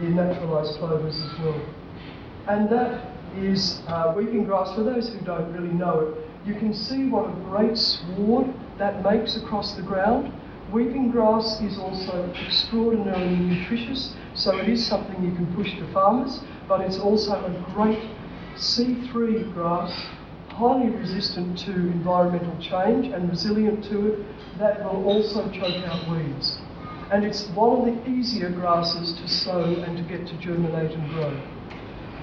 the 0.00 0.08
naturalised 0.08 0.78
clovers 0.78 1.14
as 1.14 1.38
well. 1.40 1.60
And 2.48 2.70
that 2.70 3.12
is 3.36 3.82
uh, 3.88 4.14
weeping 4.16 4.44
grass. 4.44 4.74
For 4.74 4.84
those 4.84 5.10
who 5.10 5.20
don't 5.20 5.52
really 5.52 5.74
know 5.74 6.00
it, 6.00 6.48
you 6.48 6.54
can 6.54 6.72
see 6.72 7.08
what 7.08 7.28
a 7.28 7.32
great 7.44 7.76
sward 7.76 8.46
that 8.78 9.04
makes 9.04 9.36
across 9.36 9.74
the 9.74 9.82
ground. 9.82 10.32
Weeping 10.72 11.10
grass 11.10 11.60
is 11.60 11.76
also 11.76 12.32
extraordinarily 12.32 13.36
nutritious, 13.36 14.14
so 14.32 14.56
it 14.56 14.70
is 14.70 14.86
something 14.86 15.22
you 15.22 15.32
can 15.32 15.54
push 15.54 15.70
to 15.76 15.92
farmers, 15.92 16.40
but 16.66 16.80
it's 16.80 16.98
also 16.98 17.34
a 17.34 17.72
great 17.74 17.98
C3 18.56 19.52
grass, 19.52 19.92
highly 20.48 20.88
resistant 20.88 21.58
to 21.58 21.72
environmental 21.72 22.56
change 22.58 23.12
and 23.12 23.28
resilient 23.28 23.84
to 23.84 24.14
it, 24.14 24.26
that 24.58 24.82
will 24.82 25.04
also 25.04 25.50
choke 25.50 25.84
out 25.84 26.08
weeds. 26.10 26.58
And 27.10 27.22
it's 27.22 27.48
one 27.48 27.80
of 27.80 27.84
the 27.84 28.10
easier 28.10 28.48
grasses 28.48 29.12
to 29.12 29.28
sow 29.28 29.64
and 29.64 29.98
to 29.98 30.02
get 30.04 30.26
to 30.28 30.38
germinate 30.38 30.92
and 30.92 31.06
grow. 31.10 31.38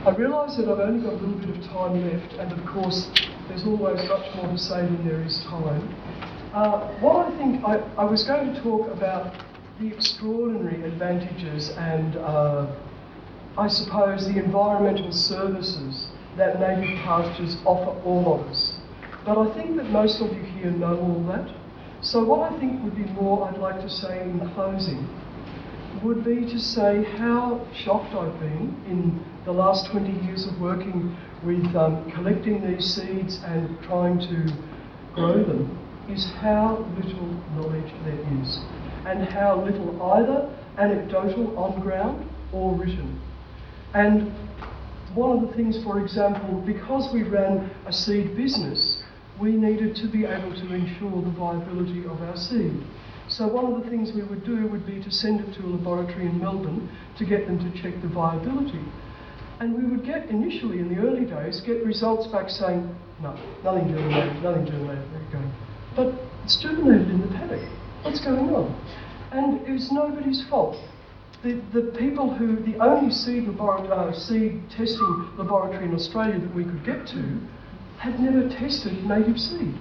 I 0.08 0.16
realise 0.16 0.56
that 0.56 0.68
I've 0.68 0.80
only 0.80 1.04
got 1.04 1.14
a 1.14 1.18
little 1.18 1.38
bit 1.38 1.56
of 1.56 1.64
time 1.66 2.02
left, 2.02 2.34
and 2.34 2.52
of 2.52 2.66
course, 2.66 3.12
there's 3.48 3.64
always 3.64 4.10
much 4.10 4.36
more 4.36 4.48
to 4.48 4.58
say 4.58 4.82
than 4.82 5.08
there 5.08 5.22
is 5.22 5.44
time. 5.44 5.96
Uh, 6.54 6.88
what 6.98 7.28
I 7.28 7.38
think 7.38 7.64
I, 7.64 7.76
I, 7.96 8.06
was 8.06 8.24
going 8.24 8.56
to 8.56 8.64
talk 8.64 8.90
about 8.90 9.36
the 9.80 9.94
extraordinary 9.94 10.84
advantages 10.84 11.70
and 11.78 12.16
uh, 12.16 12.76
I 13.56 13.68
suppose 13.68 14.26
the 14.26 14.44
environmental 14.44 15.12
services 15.12 16.08
that 16.38 16.60
native 16.60 16.98
pastures 17.04 17.58
offer 17.66 18.02
all 18.02 18.34
of 18.42 18.48
us. 18.48 18.80
But 19.24 19.38
I 19.38 19.54
think 19.54 19.78
that 19.78 19.92
most 19.92 20.22
of 20.22 20.36
you 20.36 20.42
here 20.42 20.72
know 20.72 20.98
all 20.98 21.24
that. 21.28 21.54
So, 22.02 22.24
what 22.24 22.52
I 22.52 22.60
think 22.60 22.84
would 22.84 22.96
be 22.96 23.06
more 23.14 23.48
I'd 23.48 23.60
like 23.60 23.80
to 23.82 23.90
say 23.90 24.20
in 24.20 24.40
closing 24.56 25.08
would 26.02 26.26
be 26.26 26.48
to 26.48 26.60
say 26.60 27.04
how 27.04 27.64
shocked 27.76 28.16
I've 28.16 28.40
been 28.40 28.76
in 28.88 29.24
the 29.46 29.52
last 29.52 29.92
20 29.92 30.26
years 30.26 30.48
of 30.48 30.60
working 30.60 31.16
with 31.44 31.76
um, 31.76 32.10
collecting 32.10 32.66
these 32.66 32.92
seeds 32.96 33.40
and 33.46 33.80
trying 33.84 34.18
to 34.20 34.52
grow 35.14 35.44
them 35.44 35.78
is 36.12 36.32
how 36.42 36.86
little 36.98 37.28
knowledge 37.56 37.92
there 38.06 38.42
is 38.42 38.60
and 39.06 39.28
how 39.30 39.64
little 39.64 40.02
either 40.14 40.50
anecdotal 40.78 41.58
on 41.58 41.80
ground 41.82 42.30
or 42.52 42.76
written. 42.76 43.20
And 43.94 44.32
one 45.16 45.38
of 45.38 45.48
the 45.48 45.56
things, 45.56 45.82
for 45.84 46.00
example, 46.00 46.62
because 46.66 47.12
we 47.14 47.24
ran 47.24 47.72
a 47.86 47.94
seed 47.94 48.36
business, 48.36 49.04
we 49.40 49.52
needed 49.54 49.96
to 49.98 50.08
be 50.08 50.26
able 50.26 50.54
to 50.54 50.74
ensure 50.74 51.22
the 51.22 51.32
viability 51.32 52.06
of 52.06 52.22
our 52.22 52.38
seed. 52.38 52.84
So 53.28 53.48
one 53.48 53.72
of 53.72 53.84
the 53.84 53.90
things 53.90 54.12
we 54.14 54.24
would 54.24 54.44
do 54.44 54.68
would 54.68 54.86
be 54.86 55.02
to 55.04 55.12
send 55.12 55.42
it 55.42 55.54
to 55.56 55.66
a 55.66 55.70
laboratory 55.70 56.26
in 56.26 56.40
Melbourne 56.40 56.90
to 57.18 57.26
get 57.26 57.46
them 57.46 57.60
to 57.60 57.82
check 57.82 57.94
the 58.02 58.08
viability. 58.08 58.84
And 59.60 59.76
we 59.76 59.90
would 59.90 60.06
get 60.06 60.30
initially 60.30 60.80
in 60.80 60.94
the 60.94 61.02
early 61.02 61.26
days 61.26 61.62
get 61.66 61.86
results 61.86 62.28
back 62.28 62.50
saying, 62.50 62.96
no, 63.22 63.34
nothing 63.64 63.90
germinated, 63.90 64.42
nothing 64.42 64.66
germinated, 64.66 65.06
there 65.12 65.22
you 65.22 65.48
go. 65.48 65.69
But 65.96 66.14
it's 66.44 66.62
germinated 66.62 67.10
in 67.10 67.22
the 67.22 67.28
paddock. 67.28 67.68
What's 68.04 68.20
going 68.24 68.54
on? 68.56 68.74
And 69.32 69.62
it 69.68 69.72
was 69.72 69.92
nobody's 69.92 70.48
fault. 70.50 70.78
The, 71.44 71.62
the 71.74 71.94
people 71.98 72.34
who, 72.34 72.58
the 72.58 72.78
only 72.84 73.12
seed, 73.12 73.48
laboratory, 73.48 73.92
uh, 73.92 74.14
seed 74.14 74.62
testing 74.70 75.30
laboratory 75.38 75.86
in 75.86 75.94
Australia 75.94 76.40
that 76.40 76.54
we 76.54 76.64
could 76.64 76.84
get 76.84 77.08
to 77.08 77.40
had 77.98 78.20
never 78.20 78.50
tested 78.50 79.06
native 79.06 79.40
seed. 79.40 79.74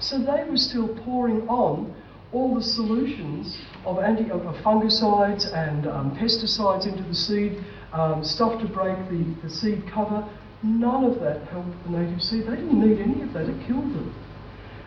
So 0.00 0.18
they 0.18 0.44
were 0.48 0.56
still 0.56 0.88
pouring 1.04 1.48
on 1.48 1.94
all 2.32 2.54
the 2.54 2.62
solutions 2.62 3.58
of, 3.84 3.98
anti, 3.98 4.30
of 4.30 4.40
fungicides 4.64 5.52
and 5.54 5.86
um, 5.86 6.16
pesticides 6.16 6.86
into 6.86 7.02
the 7.02 7.14
seed, 7.14 7.62
um, 7.92 8.24
stuff 8.24 8.60
to 8.60 8.66
break 8.66 8.96
the, 9.10 9.36
the 9.42 9.50
seed 9.50 9.84
cover. 9.92 10.26
None 10.62 11.04
of 11.04 11.20
that 11.20 11.46
helped 11.48 11.76
the 11.84 11.98
native 11.98 12.22
seed. 12.22 12.46
They 12.46 12.56
didn't 12.56 12.80
need 12.80 13.00
any 13.00 13.22
of 13.22 13.32
that, 13.34 13.48
it 13.48 13.66
killed 13.66 13.92
them. 13.94 14.14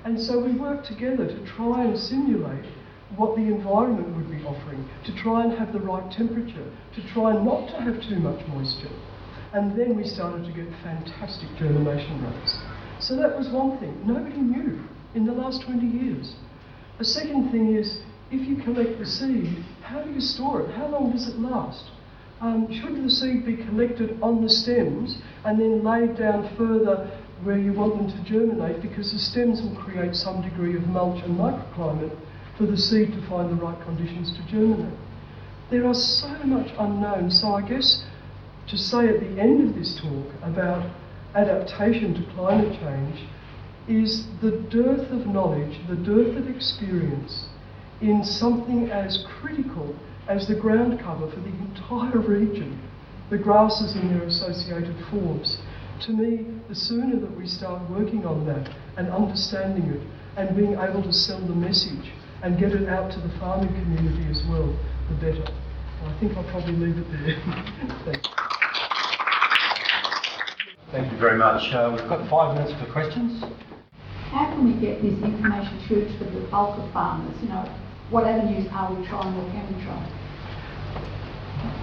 And 0.05 0.21
so 0.21 0.39
we 0.39 0.51
worked 0.51 0.85
together 0.85 1.25
to 1.25 1.45
try 1.45 1.83
and 1.83 1.97
simulate 1.97 2.63
what 3.15 3.35
the 3.35 3.41
environment 3.41 4.15
would 4.15 4.29
be 4.29 4.45
offering, 4.45 4.87
to 5.03 5.15
try 5.15 5.43
and 5.43 5.57
have 5.57 5.73
the 5.73 5.79
right 5.79 6.11
temperature, 6.11 6.71
to 6.93 7.07
try 7.11 7.33
not 7.33 7.67
to 7.69 7.81
have 7.81 8.01
too 8.07 8.17
much 8.17 8.45
moisture. 8.47 8.93
And 9.53 9.77
then 9.77 9.95
we 9.95 10.05
started 10.05 10.45
to 10.45 10.51
get 10.51 10.67
fantastic 10.83 11.49
germination 11.57 12.23
rates. 12.23 12.55
So 12.99 13.15
that 13.15 13.35
was 13.35 13.49
one 13.49 13.79
thing. 13.79 13.99
Nobody 14.05 14.37
knew 14.37 14.79
in 15.15 15.25
the 15.25 15.31
last 15.31 15.63
20 15.63 15.85
years. 15.85 16.35
A 16.99 17.03
second 17.03 17.51
thing 17.51 17.75
is, 17.75 18.01
if 18.31 18.47
you 18.47 18.63
collect 18.63 18.99
the 18.99 19.05
seed, 19.05 19.65
how 19.81 20.03
do 20.03 20.11
you 20.11 20.21
store 20.21 20.61
it? 20.61 20.75
How 20.75 20.87
long 20.87 21.13
does 21.13 21.27
it 21.27 21.39
last? 21.39 21.85
Um, 22.41 22.67
should 22.71 23.03
the 23.03 23.09
seed 23.09 23.45
be 23.45 23.57
collected 23.57 24.19
on 24.21 24.43
the 24.43 24.49
stems 24.49 25.17
and 25.45 25.59
then 25.59 25.83
laid 25.83 26.17
down 26.17 26.53
further 26.57 27.09
where 27.45 27.59
you 27.59 27.71
want 27.73 27.95
them 27.95 28.09
to 28.09 28.29
germinate 28.29 28.81
because 28.81 29.13
the 29.13 29.19
stems 29.19 29.61
will 29.61 29.75
create 29.75 30.15
some 30.15 30.41
degree 30.41 30.75
of 30.75 30.81
mulch 30.87 31.23
and 31.23 31.37
microclimate 31.37 32.17
for 32.57 32.65
the 32.65 32.75
seed 32.75 33.11
to 33.11 33.29
find 33.29 33.51
the 33.51 33.63
right 33.63 33.79
conditions 33.85 34.35
to 34.35 34.41
germinate. 34.49 34.97
There 35.69 35.85
are 35.85 35.93
so 35.93 36.27
much 36.43 36.71
unknown, 36.79 37.29
so 37.29 37.53
I 37.53 37.61
guess 37.61 38.03
to 38.67 38.77
say 38.77 39.07
at 39.07 39.19
the 39.19 39.39
end 39.39 39.69
of 39.69 39.75
this 39.75 39.99
talk 40.01 40.25
about 40.41 40.89
adaptation 41.35 42.15
to 42.15 42.33
climate 42.33 42.79
change 42.79 43.27
is 43.87 44.25
the 44.41 44.65
dearth 44.71 45.11
of 45.11 45.27
knowledge, 45.27 45.79
the 45.87 45.95
dearth 45.95 46.35
of 46.35 46.49
experience 46.49 47.45
in 48.01 48.23
something 48.23 48.89
as 48.89 49.23
critical 49.39 49.95
as 50.27 50.47
the 50.47 50.55
ground 50.55 50.99
cover 50.99 51.29
for 51.29 51.39
the 51.41 51.49
entire 51.49 52.17
region, 52.17 52.81
the 53.29 53.37
grasses 53.37 53.95
and 53.95 54.09
their 54.09 54.27
associated 54.27 54.95
forbs. 55.11 55.57
To 56.01 56.11
me, 56.11 56.45
the 56.67 56.75
sooner 56.75 57.19
that 57.19 57.37
we 57.37 57.47
start 57.47 57.89
working 57.89 58.25
on 58.25 58.45
that 58.45 58.69
and 58.97 59.09
understanding 59.09 59.85
it 59.85 60.01
and 60.37 60.55
being 60.55 60.73
able 60.73 61.01
to 61.01 61.13
sell 61.13 61.39
the 61.39 61.55
message 61.55 62.11
and 62.43 62.59
get 62.59 62.73
it 62.73 62.89
out 62.89 63.11
to 63.13 63.19
the 63.19 63.29
farming 63.39 63.69
community 63.69 64.29
as 64.29 64.43
well, 64.49 64.77
the 65.09 65.15
better. 65.15 65.47
I 66.03 66.19
think 66.19 66.35
I'll 66.37 66.43
probably 66.51 66.73
leave 66.73 66.97
it 66.97 67.09
there. 67.11 67.35
Thanks. 68.05 68.27
Thank 70.91 71.11
you 71.11 71.17
very 71.17 71.37
much. 71.37 71.73
Uh, 71.73 71.95
we've 71.97 72.07
got 72.09 72.29
five 72.29 72.55
minutes 72.55 72.79
for 72.79 72.91
questions. 72.91 73.43
How 74.29 74.45
can 74.51 74.65
we 74.65 74.79
get 74.79 75.01
this 75.01 75.13
information 75.23 75.79
through 75.87 76.05
to 76.05 76.23
the 76.25 76.47
bulk 76.51 76.77
of 76.77 76.91
farmers? 76.91 77.35
You 77.41 77.49
know, 77.49 77.63
what 78.11 78.25
avenues 78.25 78.67
are 78.71 78.93
we 78.93 79.05
trying 79.07 79.33
or 79.33 79.49
can 79.51 79.75
we 79.75 79.83
try? 79.83 80.24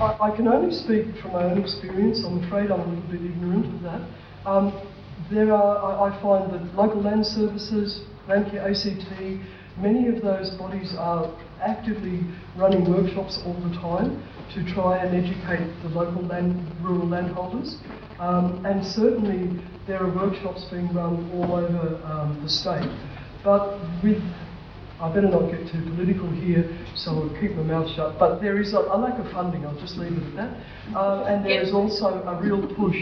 I, 0.01 0.17
I 0.21 0.37
can 0.37 0.49
only 0.49 0.75
speak 0.75 1.07
from 1.21 1.33
my 1.33 1.45
own 1.45 1.59
experience. 1.61 2.25
I'm 2.25 2.43
afraid 2.45 2.71
I'm 2.71 2.81
a 2.81 2.87
little 2.87 3.11
bit 3.11 3.23
ignorant 3.23 3.67
of 3.67 3.83
that. 3.83 4.01
Um, 4.47 4.89
there 5.31 5.53
are, 5.53 5.79
I, 5.79 6.11
I, 6.11 6.23
find 6.23 6.53
that 6.53 6.75
local 6.75 7.01
land 7.03 7.25
services, 7.25 8.03
Landcare 8.29 8.65
ACT, 8.69 9.43
many 9.79 10.09
of 10.09 10.23
those 10.23 10.51
bodies 10.51 10.95
are 10.99 11.33
actively 11.61 12.21
running 12.57 12.91
workshops 12.91 13.41
all 13.45 13.55
the 13.55 13.75
time 13.77 14.23
to 14.55 14.65
try 14.75 14.99
and 14.99 15.15
educate 15.15 15.73
the 15.83 15.89
local 15.89 16.23
land, 16.23 16.55
rural 16.83 17.09
landholders. 17.09 17.77
Um, 18.19 18.65
and 18.67 18.85
certainly 18.85 19.63
there 19.87 20.03
are 20.03 20.15
workshops 20.15 20.65
being 20.71 20.93
run 20.93 21.31
all 21.35 21.55
over 21.55 22.01
um, 22.05 22.41
the 22.43 22.49
state. 22.49 22.89
But 23.43 23.79
with, 24.03 24.23
I 25.03 25.13
better 25.13 25.29
not 25.29 25.51
get 25.51 25.67
too 25.67 25.83
political 25.83 26.31
here, 26.31 26.63
so 26.95 27.11
I'll 27.11 27.41
keep 27.41 27.57
my 27.57 27.65
mouth 27.65 27.91
shut. 27.97 28.21
But 28.21 28.41
there 28.41 28.61
is 28.61 28.73
a, 28.73 28.79
a 28.79 28.97
lack 28.97 29.19
of 29.19 29.27
funding, 29.33 29.67
I'll 29.67 29.79
just 29.81 29.97
leave 29.99 30.13
it 30.13 30.23
at 30.23 30.37
that. 30.37 30.97
Uh, 30.97 31.25
and 31.27 31.45
there 31.45 31.61
is 31.61 31.75
also 31.75 32.23
a 32.23 32.41
real 32.41 32.63
push 32.77 32.97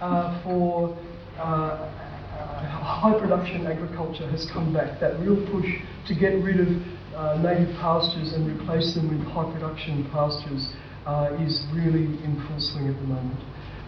uh, 0.00 0.42
for 0.42 0.96
uh, 1.36 1.42
uh, 1.42 2.56
high 2.80 3.20
production 3.20 3.66
agriculture 3.66 4.26
has 4.30 4.48
come 4.50 4.72
back. 4.72 4.98
That 5.00 5.20
real 5.20 5.36
push 5.52 5.68
to 6.08 6.14
get 6.14 6.40
rid 6.40 6.56
of 6.56 6.68
uh, 7.12 7.36
native 7.44 7.76
pastures 7.76 8.32
and 8.32 8.48
replace 8.48 8.94
them 8.94 9.12
with 9.12 9.20
high 9.28 9.52
production 9.52 10.08
pastures 10.12 10.72
uh, 11.04 11.36
is 11.44 11.64
really 11.76 12.16
in 12.24 12.42
full 12.48 12.60
swing 12.60 12.88
at 12.88 12.96
the 12.96 13.08
moment. 13.12 13.40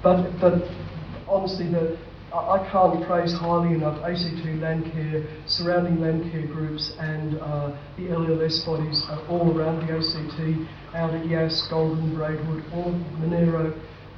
But, 0.02 0.36
but 0.36 0.68
honestly, 1.26 1.72
the, 1.72 1.96
I 2.32 2.68
can't 2.70 3.06
praise 3.06 3.32
highly 3.32 3.74
enough 3.74 4.02
ACT 4.04 4.44
Landcare, 4.60 5.26
surrounding 5.46 5.96
Landcare 5.96 6.46
groups, 6.52 6.92
and 6.98 7.38
uh, 7.38 7.76
the 7.96 8.04
LLS 8.04 8.66
bodies 8.66 9.02
uh, 9.08 9.24
all 9.30 9.56
around 9.56 9.86
the 9.86 9.94
ACT, 9.94 10.94
out 10.94 11.14
at 11.14 11.26
Yass, 11.26 11.66
Goulburn, 11.70 12.14
Braidwood, 12.14 12.64
all 12.74 12.92
Monaro. 13.18 13.72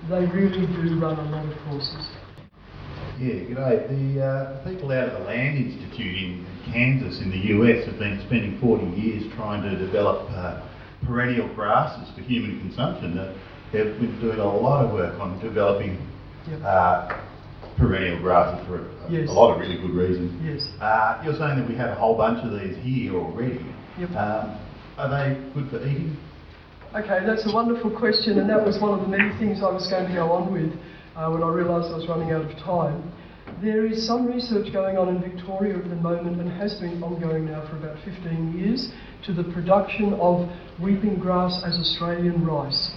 They 0.08 0.26
really 0.26 0.66
do 0.66 0.98
run 0.98 1.18
a 1.18 1.30
lot 1.30 1.46
of 1.46 1.56
courses. 1.68 2.08
Yeah, 3.18 3.34
g'day. 3.34 4.14
The 4.16 4.24
uh, 4.24 4.64
people 4.64 4.90
out 4.90 5.10
of 5.10 5.20
the 5.20 5.26
Land 5.26 5.58
Institute 5.58 6.16
in 6.16 6.46
Kansas 6.72 7.20
in 7.20 7.30
the 7.30 7.54
US 7.54 7.86
have 7.86 7.98
been 7.98 8.20
spending 8.26 8.58
40 8.60 8.86
years 8.98 9.30
trying 9.36 9.62
to 9.62 9.76
develop 9.76 10.28
uh, 10.30 10.66
perennial 11.04 11.52
grasses 11.54 12.12
for 12.14 12.22
human 12.22 12.58
consumption. 12.60 13.18
Uh, 13.18 13.36
they've 13.72 14.00
been 14.00 14.18
doing 14.20 14.40
a 14.40 14.44
lot 14.44 14.84
of 14.84 14.92
work 14.92 15.20
on 15.20 15.38
developing 15.40 15.98
Yep. 16.48 16.62
Perennial 17.76 18.20
grasses 18.20 18.66
for 18.66 18.76
a, 18.76 19.10
Yes. 19.10 19.28
a 19.28 19.32
lot 19.32 19.52
of 19.54 19.60
really 19.60 19.76
good 19.76 19.90
reasons. 19.90 20.30
Yes. 20.44 20.68
Uh, 20.80 21.20
you're 21.24 21.34
saying 21.34 21.58
that 21.58 21.68
we 21.68 21.74
have 21.74 21.90
a 21.90 21.94
whole 21.94 22.16
bunch 22.16 22.44
of 22.44 22.52
these 22.52 22.76
here 22.84 23.14
already. 23.14 23.64
Yep. 23.98 24.10
Um, 24.10 24.58
are 24.98 25.08
they 25.10 25.40
good 25.54 25.68
for 25.70 25.78
eating? 25.82 26.16
Okay, 26.94 27.24
that's 27.26 27.46
a 27.46 27.54
wonderful 27.54 27.90
question, 27.90 28.38
and 28.38 28.48
that 28.50 28.64
was 28.64 28.80
one 28.80 28.98
of 28.98 29.00
the 29.00 29.08
many 29.08 29.30
things 29.38 29.62
I 29.62 29.70
was 29.70 29.86
going 29.88 30.06
to 30.08 30.14
go 30.14 30.32
on 30.32 30.52
with 30.52 30.72
uh, 31.16 31.30
when 31.30 31.42
I 31.42 31.48
realised 31.48 31.92
I 31.92 31.96
was 31.96 32.08
running 32.08 32.30
out 32.32 32.42
of 32.44 32.56
time. 32.58 33.02
There 33.62 33.84
is 33.84 34.06
some 34.06 34.26
research 34.26 34.72
going 34.72 34.96
on 34.96 35.08
in 35.08 35.20
Victoria 35.20 35.76
at 35.76 35.88
the 35.88 35.96
moment 35.96 36.40
and 36.40 36.50
has 36.50 36.74
been 36.80 37.02
ongoing 37.02 37.46
now 37.46 37.66
for 37.68 37.76
about 37.76 37.96
15 38.04 38.58
years 38.58 38.92
to 39.26 39.32
the 39.32 39.44
production 39.52 40.14
of 40.14 40.48
weeping 40.80 41.18
grass 41.18 41.62
as 41.66 41.78
Australian 41.78 42.44
rice. 42.46 42.90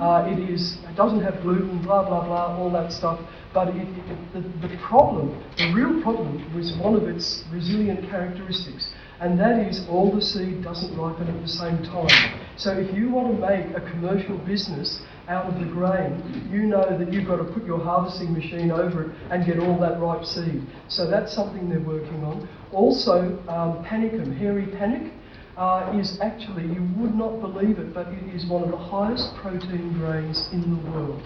Uh, 0.00 0.28
it 0.30 0.38
is, 0.50 0.76
it 0.84 0.94
doesn't 0.94 1.22
have 1.22 1.40
gluten, 1.40 1.82
blah, 1.82 2.04
blah, 2.06 2.24
blah, 2.26 2.56
all 2.58 2.70
that 2.70 2.92
stuff, 2.92 3.18
but 3.54 3.68
it, 3.68 3.76
it, 3.76 4.32
the, 4.34 4.68
the 4.68 4.76
problem, 4.82 5.42
the 5.56 5.72
real 5.72 6.02
problem, 6.02 6.36
was 6.54 6.76
one 6.76 6.94
of 6.94 7.04
its 7.04 7.44
resilient 7.50 8.08
characteristics, 8.10 8.92
and 9.20 9.40
that 9.40 9.58
is 9.66 9.86
all 9.88 10.14
the 10.14 10.20
seed 10.20 10.62
doesn't 10.62 10.94
ripen 10.98 11.26
at 11.28 11.40
the 11.40 11.48
same 11.48 11.82
time. 11.84 12.40
So 12.58 12.72
if 12.72 12.94
you 12.94 13.08
want 13.08 13.34
to 13.34 13.40
make 13.40 13.74
a 13.74 13.80
commercial 13.90 14.36
business 14.38 15.00
out 15.28 15.46
of 15.46 15.58
the 15.58 15.66
grain, 15.66 16.48
you 16.52 16.66
know 16.66 16.98
that 16.98 17.10
you've 17.10 17.26
got 17.26 17.36
to 17.36 17.44
put 17.44 17.64
your 17.64 17.82
harvesting 17.82 18.34
machine 18.34 18.70
over 18.70 19.04
it 19.04 19.10
and 19.30 19.46
get 19.46 19.58
all 19.58 19.78
that 19.80 19.98
ripe 19.98 20.24
seed. 20.24 20.62
So 20.88 21.08
that's 21.08 21.34
something 21.34 21.70
they're 21.70 21.80
working 21.80 22.22
on. 22.24 22.46
Also, 22.72 23.42
um, 23.48 23.82
panicum, 23.84 24.36
hairy 24.36 24.66
panic, 24.66 25.12
uh, 25.56 25.92
is 25.98 26.18
actually, 26.20 26.64
you 26.64 26.86
would 26.96 27.14
not 27.14 27.40
believe 27.40 27.78
it, 27.78 27.94
but 27.94 28.08
it 28.08 28.34
is 28.34 28.46
one 28.46 28.62
of 28.62 28.70
the 28.70 28.76
highest 28.76 29.34
protein 29.36 29.92
grains 29.94 30.48
in 30.52 30.60
the 30.60 30.90
world. 30.90 31.22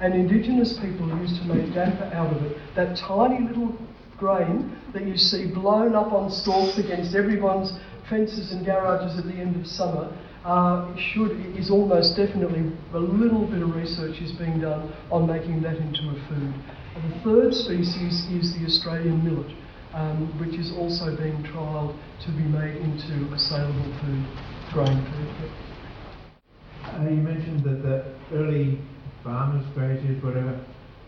And 0.00 0.14
indigenous 0.14 0.78
people 0.80 1.08
used 1.18 1.36
to 1.40 1.44
make 1.44 1.72
damper 1.74 2.10
out 2.14 2.34
of 2.36 2.42
it. 2.42 2.58
That 2.74 2.96
tiny 2.96 3.46
little 3.46 3.76
grain 4.18 4.76
that 4.92 5.06
you 5.06 5.16
see 5.16 5.46
blown 5.46 5.94
up 5.94 6.12
on 6.12 6.30
stalks 6.30 6.78
against 6.78 7.14
everyone's 7.14 7.72
fences 8.08 8.52
and 8.52 8.64
garages 8.64 9.18
at 9.18 9.24
the 9.24 9.34
end 9.34 9.60
of 9.60 9.66
summer 9.66 10.12
uh, 10.44 10.94
should 10.96 11.32
is 11.56 11.70
almost 11.70 12.16
definitely 12.16 12.70
a 12.92 12.98
little 12.98 13.46
bit 13.46 13.62
of 13.62 13.74
research 13.74 14.20
is 14.20 14.32
being 14.32 14.60
done 14.60 14.92
on 15.10 15.26
making 15.26 15.62
that 15.62 15.76
into 15.76 16.02
a 16.10 16.28
food. 16.28 16.52
And 16.94 17.12
the 17.12 17.18
third 17.24 17.54
species 17.54 18.26
is 18.30 18.54
the 18.54 18.66
Australian 18.66 19.24
millet, 19.24 19.50
um, 19.94 20.26
which 20.40 20.58
is 20.58 20.72
also 20.76 21.16
being 21.16 21.38
trialled 21.44 21.94
to 22.26 22.30
be 22.32 22.42
made 22.42 22.76
into 22.82 23.32
a 23.32 23.38
saleable 23.38 23.90
food, 24.02 24.26
grain 24.72 24.98
food. 25.14 25.50
Uh, 26.82 27.08
you 27.08 27.22
mentioned 27.22 27.62
that 27.64 27.82
the 27.82 28.14
early 28.36 28.78
farmers, 29.22 29.64
graziers, 29.74 30.22
whatever, 30.22 30.58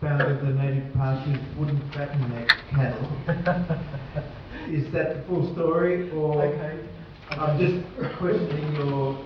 found 0.01 0.21
that 0.21 0.41
the 0.41 0.51
native 0.53 0.93
pastures 0.93 1.39
wouldn't 1.57 1.81
fatten 1.93 2.29
their 2.31 2.47
cattle. 2.71 3.07
Is 4.71 4.91
that 4.93 5.15
the 5.15 5.23
full 5.27 5.53
story, 5.53 6.09
or 6.11 6.41
Okay. 6.43 6.87
I'm 7.31 7.59
just 7.59 7.83
questioning 8.17 8.73
your 8.75 9.25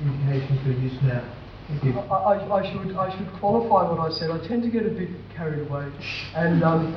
indication 0.00 0.58
for 0.62 0.70
use 0.70 0.98
now? 1.02 1.43
I, 1.64 1.72
I, 1.72 2.60
I 2.60 2.72
should 2.72 2.96
I 2.96 3.16
should 3.16 3.32
qualify 3.40 3.88
what 3.90 3.98
I 3.98 4.10
said. 4.12 4.30
I 4.30 4.38
tend 4.46 4.62
to 4.64 4.70
get 4.70 4.84
a 4.84 4.90
bit 4.90 5.08
carried 5.34 5.66
away, 5.66 5.90
and 6.34 6.62
um, 6.62 6.92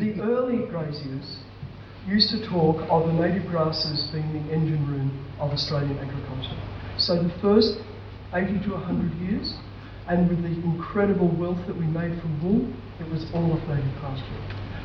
the 0.00 0.20
early 0.20 0.66
graziers 0.66 1.38
used 2.06 2.30
to 2.30 2.48
talk 2.48 2.82
of 2.90 3.06
the 3.06 3.12
native 3.12 3.46
grasses 3.46 4.08
being 4.10 4.26
the 4.32 4.52
engine 4.52 4.84
room 4.88 5.12
of 5.38 5.52
Australian 5.52 5.98
agriculture. 5.98 6.56
So 6.98 7.22
the 7.22 7.30
first 7.40 7.78
80 8.34 8.64
to 8.64 8.70
100 8.74 9.12
years, 9.20 9.54
and 10.08 10.28
with 10.28 10.42
the 10.42 10.50
incredible 10.66 11.28
wealth 11.36 11.60
that 11.66 11.76
we 11.76 11.86
made 11.86 12.18
from 12.20 12.42
wool, 12.42 12.66
it 12.98 13.08
was 13.12 13.24
all 13.34 13.52
of 13.52 13.60
native 13.68 13.94
pasture. 14.00 14.40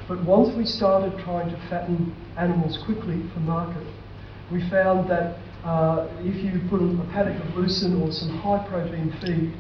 But 0.07 0.23
once 0.25 0.55
we 0.55 0.65
started 0.65 1.17
trying 1.23 1.49
to 1.49 1.57
fatten 1.69 2.13
animals 2.37 2.77
quickly 2.85 3.23
for 3.33 3.39
market, 3.39 3.87
we 4.51 4.61
found 4.69 5.09
that 5.09 5.39
uh, 5.63 6.07
if 6.19 6.35
you 6.43 6.59
put 6.69 6.81
a 6.81 7.11
paddock 7.11 7.41
of 7.43 7.55
lucerne 7.55 8.01
or 8.01 8.11
some 8.11 8.37
high 8.39 8.65
protein 8.67 9.13
feed, 9.21 9.53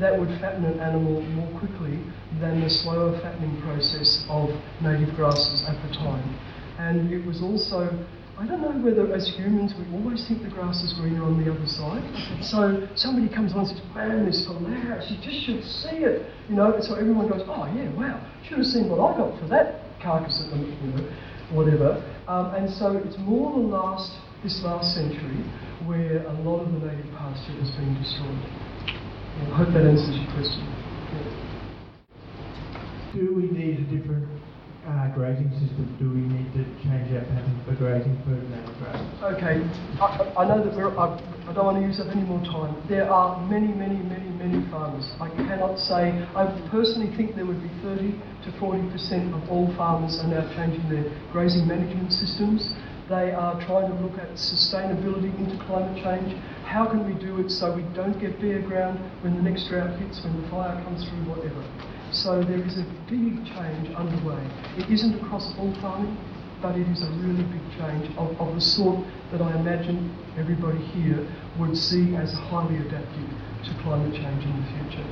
that 0.00 0.18
would 0.18 0.28
fatten 0.40 0.64
an 0.64 0.78
animal 0.80 1.22
more 1.22 1.58
quickly 1.58 1.98
than 2.40 2.60
the 2.60 2.68
slower 2.68 3.18
fattening 3.20 3.60
process 3.62 4.26
of 4.28 4.50
native 4.82 5.14
grasses 5.16 5.64
at 5.66 5.80
the 5.88 5.94
time. 5.96 6.38
And 6.78 7.10
it 7.10 7.24
was 7.24 7.40
also, 7.40 7.88
I 8.36 8.46
don't 8.46 8.60
know 8.60 8.76
whether 8.84 9.14
as 9.14 9.32
humans 9.34 9.72
we 9.78 9.96
always 9.96 10.28
think 10.28 10.42
the 10.42 10.50
grass 10.50 10.82
is 10.82 10.92
greener 10.92 11.24
on 11.24 11.42
the 11.42 11.50
other 11.50 11.66
side. 11.66 12.04
So 12.44 12.86
somebody 12.94 13.32
comes 13.32 13.54
on 13.54 13.60
and 13.60 13.68
says, 13.68 13.80
man, 13.94 14.26
this 14.26 14.40
is 14.40 14.46
hilarious, 14.46 15.10
you 15.10 15.16
just 15.24 15.40
should 15.46 15.64
see 15.64 16.04
it. 16.04 16.28
You 16.50 16.56
know, 16.56 16.76
so 16.82 16.94
everyone 16.94 17.28
goes, 17.28 17.40
oh 17.46 17.64
yeah, 17.72 17.88
wow, 17.96 18.20
should 18.46 18.58
have 18.58 18.66
seen 18.66 18.90
what 18.90 19.00
I 19.00 19.16
got 19.16 19.40
for 19.40 19.48
that 19.48 19.80
carcass 20.02 20.44
at 20.44 20.50
the, 20.50 20.58
you 20.60 20.92
know, 20.92 21.08
whatever. 21.52 22.04
Um, 22.28 22.52
and 22.54 22.68
so 22.68 22.98
it's 22.98 23.16
more 23.18 23.54
the 23.54 23.66
last, 23.66 24.12
this 24.46 24.62
last 24.62 24.94
century 24.94 25.42
where 25.90 26.22
a 26.22 26.34
lot 26.46 26.62
of 26.62 26.70
the 26.70 26.78
native 26.78 27.10
pasture 27.18 27.50
has 27.58 27.70
been 27.74 27.90
destroyed. 27.98 28.46
Yeah, 28.86 29.50
I 29.50 29.58
hope 29.58 29.74
that 29.74 29.82
answers 29.82 30.14
your 30.14 30.30
question. 30.30 30.62
Yeah. 31.10 31.26
Do 33.10 33.34
we 33.34 33.50
need 33.50 33.82
a 33.82 33.86
different 33.90 34.30
uh, 34.86 35.10
grazing 35.18 35.50
system? 35.58 35.90
Do 35.98 36.14
we 36.14 36.22
need 36.30 36.46
to 36.54 36.62
change 36.86 37.10
our 37.10 37.26
pattern 37.26 37.58
for 37.66 37.74
grazing 37.74 38.14
for 38.22 38.38
native 38.38 38.70
grass? 38.78 39.02
Okay, 39.34 39.66
I, 39.98 40.06
I 40.38 40.46
know 40.46 40.62
that 40.62 40.70
we're, 40.78 40.94
I, 40.94 41.18
I 41.18 41.50
don't 41.50 41.66
want 41.66 41.82
to 41.82 41.86
use 41.86 41.98
up 41.98 42.06
any 42.14 42.22
more 42.22 42.38
time. 42.46 42.70
There 42.86 43.10
are 43.10 43.42
many, 43.50 43.74
many, 43.74 43.98
many, 43.98 44.30
many 44.30 44.62
farmers. 44.70 45.10
I 45.18 45.26
cannot 45.42 45.74
say, 45.82 46.14
I 46.38 46.46
personally 46.70 47.10
think 47.18 47.34
there 47.34 47.50
would 47.50 47.58
be 47.58 47.72
30 47.82 48.14
to 48.46 48.54
40% 48.62 49.34
of 49.34 49.42
all 49.50 49.66
farmers 49.74 50.22
are 50.22 50.30
now 50.30 50.46
changing 50.54 50.86
their 50.86 51.10
grazing 51.34 51.66
management 51.66 52.14
systems. 52.14 52.70
They 53.08 53.30
are 53.30 53.54
trying 53.66 53.86
to 53.86 54.02
look 54.02 54.18
at 54.18 54.30
sustainability 54.34 55.30
into 55.38 55.56
climate 55.64 56.02
change. 56.02 56.36
How 56.64 56.86
can 56.86 57.06
we 57.06 57.14
do 57.14 57.38
it 57.38 57.50
so 57.50 57.72
we 57.72 57.82
don't 57.94 58.18
get 58.18 58.40
bare 58.40 58.60
ground 58.62 58.98
when 59.22 59.36
the 59.36 59.42
next 59.42 59.68
drought 59.68 59.96
hits, 60.00 60.24
when 60.24 60.42
the 60.42 60.48
fire 60.48 60.74
comes 60.82 61.08
through, 61.08 61.22
whatever. 61.30 61.62
So 62.10 62.42
there 62.42 62.58
is 62.58 62.78
a 62.78 62.84
big 63.08 63.46
change 63.46 63.94
underway. 63.94 64.42
It 64.76 64.90
isn't 64.90 65.22
across 65.22 65.54
all 65.56 65.72
farming, 65.80 66.18
but 66.60 66.76
it 66.76 66.88
is 66.88 67.02
a 67.02 67.10
really 67.22 67.44
big 67.44 67.62
change 67.78 68.10
of, 68.18 68.34
of 68.40 68.54
the 68.54 68.60
sort 68.60 69.06
that 69.30 69.40
I 69.40 69.54
imagine 69.60 70.10
everybody 70.36 70.78
here 70.78 71.28
would 71.60 71.76
see 71.76 72.16
as 72.16 72.32
highly 72.32 72.78
adaptive 72.78 73.30
to 73.64 73.82
climate 73.82 74.14
change 74.14 74.44
in 74.44 74.50
the 74.50 74.66
future. 74.90 75.06